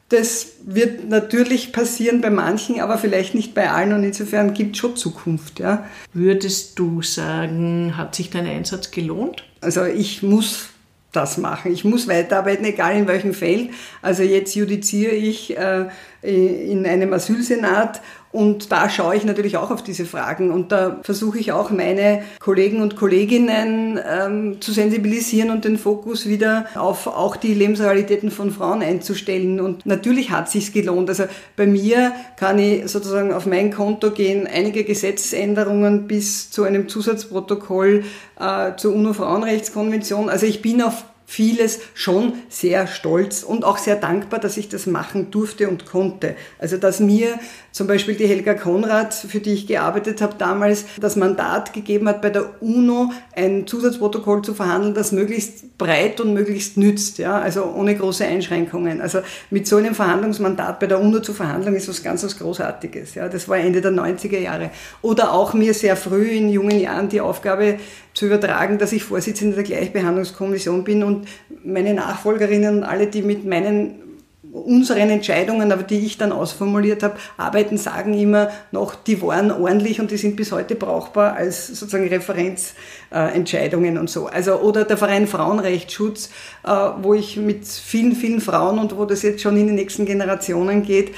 Das 0.09 0.55
wird 0.65 1.07
natürlich 1.07 1.71
passieren 1.71 2.19
bei 2.19 2.29
manchen, 2.29 2.81
aber 2.81 2.97
vielleicht 2.97 3.33
nicht 3.33 3.53
bei 3.53 3.71
allen 3.71 3.93
und 3.93 4.03
insofern 4.03 4.53
gibt 4.53 4.75
es 4.75 4.79
schon 4.79 4.97
Zukunft. 4.97 5.61
Ja. 5.61 5.85
Würdest 6.13 6.77
du 6.77 7.01
sagen, 7.01 7.95
hat 7.95 8.13
sich 8.15 8.29
dein 8.29 8.45
Einsatz 8.45 8.91
gelohnt? 8.91 9.45
Also 9.61 9.85
ich 9.85 10.21
muss 10.21 10.70
das 11.11 11.37
machen. 11.37 11.71
Ich 11.73 11.83
muss 11.83 12.07
weiterarbeiten, 12.07 12.65
egal 12.65 12.95
in 12.95 13.07
welchem 13.07 13.33
Feld. 13.33 13.71
Also 14.01 14.23
jetzt 14.23 14.55
judiziere 14.55 15.13
ich 15.13 15.57
äh, 15.57 15.87
in 16.21 16.85
einem 16.85 17.13
Asylsenat 17.13 18.01
und 18.31 18.71
da 18.71 18.89
schaue 18.89 19.17
ich 19.17 19.25
natürlich 19.25 19.57
auch 19.57 19.71
auf 19.71 19.83
diese 19.83 20.05
Fragen 20.05 20.51
und 20.51 20.71
da 20.71 20.99
versuche 21.03 21.37
ich 21.37 21.51
auch 21.51 21.69
meine 21.69 22.23
Kollegen 22.39 22.81
und 22.81 22.95
Kolleginnen 22.95 23.99
ähm, 24.09 24.61
zu 24.61 24.71
sensibilisieren 24.71 25.49
und 25.51 25.65
den 25.65 25.77
Fokus 25.77 26.27
wieder 26.29 26.65
auf 26.75 27.07
auch 27.07 27.35
die 27.35 27.53
Lebensrealitäten 27.53 28.31
von 28.31 28.51
Frauen 28.51 28.81
einzustellen. 28.81 29.59
Und 29.59 29.85
natürlich 29.85 30.31
hat 30.31 30.49
sich's 30.49 30.71
gelohnt. 30.71 31.09
Also 31.09 31.25
bei 31.57 31.67
mir 31.67 32.13
kann 32.37 32.57
ich 32.57 32.89
sozusagen 32.89 33.33
auf 33.33 33.45
mein 33.45 33.71
Konto 33.71 34.11
gehen, 34.11 34.47
einige 34.47 34.85
Gesetzesänderungen 34.85 36.07
bis 36.07 36.51
zu 36.51 36.63
einem 36.63 36.87
Zusatzprotokoll 36.87 38.05
äh, 38.39 38.75
zur 38.77 38.95
UNO-Frauenrechtskonvention. 38.95 40.29
Also 40.29 40.45
ich 40.45 40.61
bin 40.61 40.81
auf 40.81 41.03
vieles 41.31 41.79
schon 41.93 42.33
sehr 42.49 42.87
stolz 42.87 43.43
und 43.43 43.63
auch 43.63 43.77
sehr 43.77 43.95
dankbar, 43.95 44.37
dass 44.41 44.57
ich 44.57 44.67
das 44.67 44.85
machen 44.85 45.31
durfte 45.31 45.69
und 45.69 45.85
konnte. 45.85 46.35
Also 46.59 46.75
dass 46.75 46.99
mir 46.99 47.39
zum 47.71 47.87
Beispiel 47.87 48.15
die 48.15 48.27
Helga 48.27 48.53
Konrad, 48.53 49.13
für 49.13 49.39
die 49.39 49.53
ich 49.53 49.67
gearbeitet 49.67 50.21
habe 50.21 50.35
damals, 50.37 50.85
das 50.99 51.15
Mandat 51.15 51.73
gegeben 51.73 52.07
hat, 52.09 52.21
bei 52.21 52.29
der 52.29 52.61
UNO 52.61 53.11
ein 53.35 53.65
Zusatzprotokoll 53.65 54.41
zu 54.41 54.53
verhandeln, 54.53 54.93
das 54.93 55.11
möglichst 55.11 55.77
breit 55.77 56.19
und 56.19 56.33
möglichst 56.33 56.77
nützt, 56.77 57.17
ja, 57.17 57.39
also 57.39 57.63
ohne 57.63 57.95
große 57.95 58.25
Einschränkungen. 58.25 59.01
Also 59.01 59.19
mit 59.49 59.67
so 59.67 59.77
einem 59.77 59.95
Verhandlungsmandat 59.95 60.79
bei 60.79 60.87
der 60.87 60.99
UNO 60.99 61.19
zu 61.19 61.33
verhandeln, 61.33 61.75
ist 61.75 61.87
was 61.87 62.03
ganz 62.03 62.23
was 62.23 62.37
Großartiges. 62.37 63.15
Ja, 63.15 63.29
das 63.29 63.47
war 63.47 63.57
Ende 63.57 63.81
der 63.81 63.91
90er 63.91 64.39
Jahre. 64.39 64.71
Oder 65.01 65.31
auch 65.31 65.53
mir 65.53 65.73
sehr 65.73 65.95
früh 65.95 66.29
in 66.29 66.49
jungen 66.49 66.79
Jahren 66.79 67.09
die 67.09 67.21
Aufgabe 67.21 67.77
zu 68.13 68.25
übertragen, 68.25 68.77
dass 68.77 68.91
ich 68.91 69.03
Vorsitzende 69.03 69.55
der 69.55 69.63
Gleichbehandlungskommission 69.63 70.83
bin 70.83 71.03
und 71.03 71.27
meine 71.63 71.93
Nachfolgerinnen 71.93 72.79
und 72.79 72.83
alle, 72.83 73.07
die 73.07 73.21
mit 73.21 73.45
meinen 73.45 74.10
unseren 74.51 75.09
Entscheidungen, 75.09 75.71
aber 75.71 75.83
die 75.83 75.99
ich 75.99 76.17
dann 76.17 76.31
ausformuliert 76.31 77.03
habe, 77.03 77.15
arbeiten, 77.37 77.77
sagen 77.77 78.13
immer 78.13 78.49
noch, 78.71 78.95
die 78.95 79.21
waren 79.21 79.51
ordentlich 79.51 79.99
und 79.99 80.11
die 80.11 80.17
sind 80.17 80.35
bis 80.35 80.51
heute 80.51 80.75
brauchbar 80.75 81.35
als 81.35 81.67
sozusagen 81.67 82.07
Referenzentscheidungen 82.07 83.97
und 83.97 84.09
so. 84.09 84.27
Also 84.27 84.55
oder 84.55 84.83
der 84.83 84.97
Verein 84.97 85.27
Frauenrechtsschutz, 85.27 86.31
äh, 86.65 86.69
wo 87.01 87.13
ich 87.13 87.37
mit 87.37 87.65
vielen, 87.65 88.15
vielen 88.15 88.41
Frauen 88.41 88.79
und 88.79 88.97
wo 88.97 89.05
das 89.05 89.21
jetzt 89.21 89.41
schon 89.41 89.57
in 89.57 89.67
die 89.67 89.73
nächsten 89.73 90.05
Generationen 90.05 90.83
geht, 90.83 91.13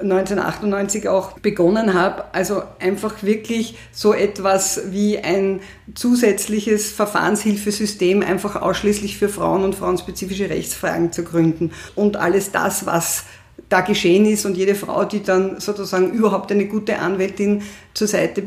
1998 0.00 1.08
auch 1.08 1.38
begonnen 1.38 1.94
habe. 1.94 2.24
Also 2.32 2.62
einfach 2.78 3.22
wirklich 3.22 3.76
so 3.92 4.12
etwas 4.12 4.80
wie 4.90 5.18
ein 5.18 5.60
zusätzliches 5.94 6.90
Verfahrenshilfesystem 6.92 8.22
einfach 8.22 8.60
ausschließlich 8.60 9.18
für 9.18 9.28
Frauen 9.28 9.64
und 9.64 9.74
frauenspezifische 9.74 10.50
Rechtsfragen 10.50 11.12
zu 11.12 11.24
gründen. 11.24 11.72
Und 11.94 12.16
alles 12.16 12.52
das, 12.52 12.86
was 12.86 13.24
da 13.68 13.80
geschehen 13.82 14.26
ist 14.26 14.46
und 14.46 14.56
jede 14.56 14.74
Frau, 14.74 15.04
die 15.04 15.22
dann 15.22 15.60
sozusagen 15.60 16.10
überhaupt 16.12 16.50
eine 16.50 16.66
gute 16.66 16.98
Anwältin 16.98 17.62
zur 17.94 18.08
Seite 18.08 18.44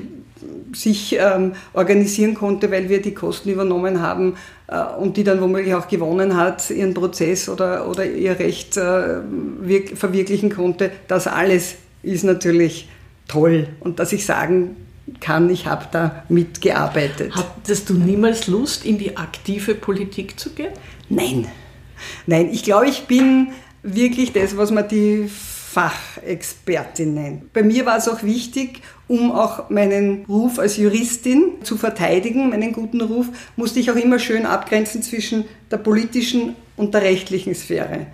sich 0.73 1.17
ähm, 1.19 1.53
organisieren 1.73 2.33
konnte, 2.33 2.71
weil 2.71 2.89
wir 2.89 3.01
die 3.01 3.13
Kosten 3.13 3.49
übernommen 3.49 4.01
haben 4.01 4.35
äh, 4.67 4.81
und 4.99 5.17
die 5.17 5.23
dann 5.23 5.41
womöglich 5.41 5.73
auch 5.73 5.87
gewonnen 5.87 6.35
hat, 6.35 6.69
ihren 6.69 6.93
Prozess 6.93 7.49
oder, 7.49 7.87
oder 7.89 8.05
ihr 8.05 8.39
Recht 8.39 8.77
äh, 8.77 9.21
verwirklichen 9.95 10.49
konnte. 10.49 10.91
Das 11.07 11.27
alles 11.27 11.75
ist 12.01 12.23
natürlich 12.23 12.89
toll 13.27 13.67
und 13.79 13.99
dass 13.99 14.13
ich 14.13 14.25
sagen 14.25 14.75
kann, 15.19 15.49
ich 15.49 15.67
habe 15.67 15.85
da 15.91 16.23
mitgearbeitet. 16.29 17.33
Hattest 17.35 17.89
du 17.89 17.95
niemals 17.95 18.47
Lust, 18.47 18.85
in 18.85 18.97
die 18.97 19.17
aktive 19.17 19.75
Politik 19.75 20.39
zu 20.39 20.51
gehen? 20.51 20.71
Nein. 21.09 21.47
Nein, 22.25 22.49
ich 22.51 22.63
glaube, 22.63 22.87
ich 22.87 23.05
bin 23.05 23.49
wirklich 23.81 24.33
das, 24.33 24.57
was 24.57 24.71
man 24.71 24.87
die 24.87 25.29
Fachexpertin 25.73 27.15
nennt. 27.15 27.53
Bei 27.53 27.63
mir 27.63 27.85
war 27.87 27.97
es 27.97 28.07
auch 28.07 28.21
wichtig, 28.21 28.81
um 29.07 29.31
auch 29.31 29.71
meinen 29.71 30.23
Ruf 30.25 30.59
als 30.59 30.77
Juristin 30.77 31.63
zu 31.63 31.77
verteidigen, 31.77 32.51
meinen 32.51 32.73
guten 32.73 33.01
Ruf, 33.01 33.27
musste 33.55 33.79
ich 33.79 33.89
auch 33.89 33.95
immer 33.95 34.19
schön 34.19 34.45
abgrenzen 34.45 35.01
zwischen 35.01 35.45
der 35.71 35.77
politischen 35.77 36.55
und 36.77 36.93
der 36.93 37.01
rechtlichen 37.01 37.55
Sphäre. 37.55 38.05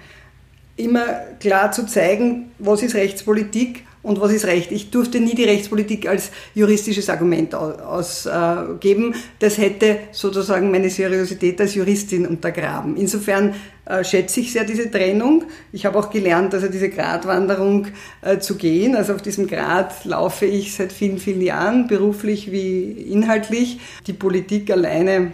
Immer 0.78 1.06
klar 1.42 1.74
zu 1.74 1.86
zeigen, 1.86 2.52
was 2.60 2.82
ist 2.82 2.96
Rechtspolitik 2.96 3.84
und 4.02 4.22
was 4.22 4.32
ist 4.32 4.46
Recht. 4.46 4.72
Ich 4.72 4.92
durfte 4.92 5.20
nie 5.20 5.36
die 5.36 5.44
Rechtspolitik 5.44 6.08
als 6.08 6.32
juristisches 6.56 7.10
Argument 7.10 7.54
ausgeben. 7.54 9.14
Das 9.40 9.58
hätte 9.58 10.00
sozusagen 10.12 10.72
meine 10.72 10.90
Seriosität 10.90 11.60
als 11.60 11.76
Juristin 11.76 12.26
untergraben. 12.26 12.96
Insofern 12.96 13.56
äh, 13.86 14.04
schätze 14.04 14.40
ich 14.40 14.54
sehr 14.54 14.64
diese 14.64 14.90
Trennung. 14.90 15.44
Ich 15.74 15.86
habe 15.86 16.00
auch 16.00 16.10
gelernt, 16.10 16.54
also 16.54 16.68
diese 16.68 16.90
Gratwanderung 16.90 17.88
äh, 18.22 18.40
zu 18.40 18.56
gehen. 18.56 18.96
Also 18.96 19.16
auf 19.16 19.22
diesem 19.22 19.48
Grad 19.48 20.06
laufe 20.06 20.46
ich 20.46 20.74
seit 20.76 20.94
vielen, 20.94 21.18
vielen 21.18 21.42
Jahren, 21.42 21.88
beruflich 21.88 22.52
wie 22.52 22.92
inhaltlich. 22.92 23.80
Die 24.08 24.14
Politik 24.14 24.72
alleine, 24.72 25.34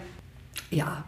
ja, 0.71 1.05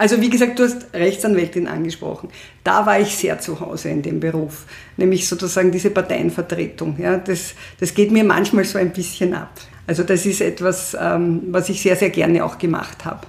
also 0.00 0.20
wie 0.22 0.30
gesagt, 0.30 0.58
du 0.58 0.62
hast 0.62 0.86
Rechtsanwältin 0.94 1.68
angesprochen. 1.68 2.30
Da 2.64 2.86
war 2.86 2.98
ich 2.98 3.14
sehr 3.14 3.38
zu 3.38 3.60
Hause 3.60 3.90
in 3.90 4.00
dem 4.00 4.18
Beruf, 4.18 4.64
nämlich 4.96 5.28
sozusagen 5.28 5.70
diese 5.70 5.90
Parteienvertretung. 5.90 6.96
Ja, 6.98 7.18
das, 7.18 7.54
das 7.78 7.92
geht 7.92 8.10
mir 8.10 8.24
manchmal 8.24 8.64
so 8.64 8.78
ein 8.78 8.94
bisschen 8.94 9.34
ab. 9.34 9.60
Also 9.86 10.02
das 10.02 10.24
ist 10.24 10.40
etwas, 10.40 10.96
ähm, 10.98 11.42
was 11.50 11.68
ich 11.68 11.82
sehr, 11.82 11.96
sehr 11.96 12.08
gerne 12.08 12.42
auch 12.42 12.56
gemacht 12.56 13.04
habe. 13.04 13.26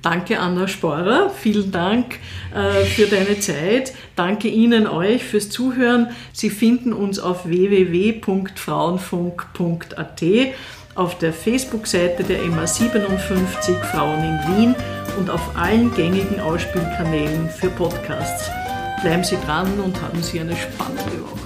Danke, 0.00 0.38
Anna 0.38 0.68
Sporer. 0.68 1.30
Vielen 1.30 1.72
Dank 1.72 2.20
äh, 2.54 2.84
für 2.84 3.06
deine 3.06 3.40
Zeit. 3.40 3.92
Danke 4.14 4.46
Ihnen 4.46 4.86
euch 4.86 5.24
fürs 5.24 5.48
Zuhören. 5.48 6.10
Sie 6.32 6.50
finden 6.50 6.92
uns 6.92 7.18
auf 7.18 7.48
www.frauenfunk.at, 7.48 10.22
auf 10.94 11.18
der 11.18 11.32
Facebook-Seite 11.32 12.22
der 12.22 12.42
MA57 12.42 13.82
Frauen 13.90 14.22
in 14.22 14.38
Wien 14.56 14.76
und 15.16 15.30
auf 15.30 15.56
allen 15.56 15.94
gängigen 15.94 16.40
Ausspielkanälen 16.40 17.48
für 17.48 17.68
Podcasts. 17.70 18.50
Bleiben 19.02 19.24
Sie 19.24 19.36
dran 19.46 19.78
und 19.80 20.00
haben 20.00 20.22
Sie 20.22 20.40
eine 20.40 20.56
spannende 20.56 21.22
Woche. 21.22 21.45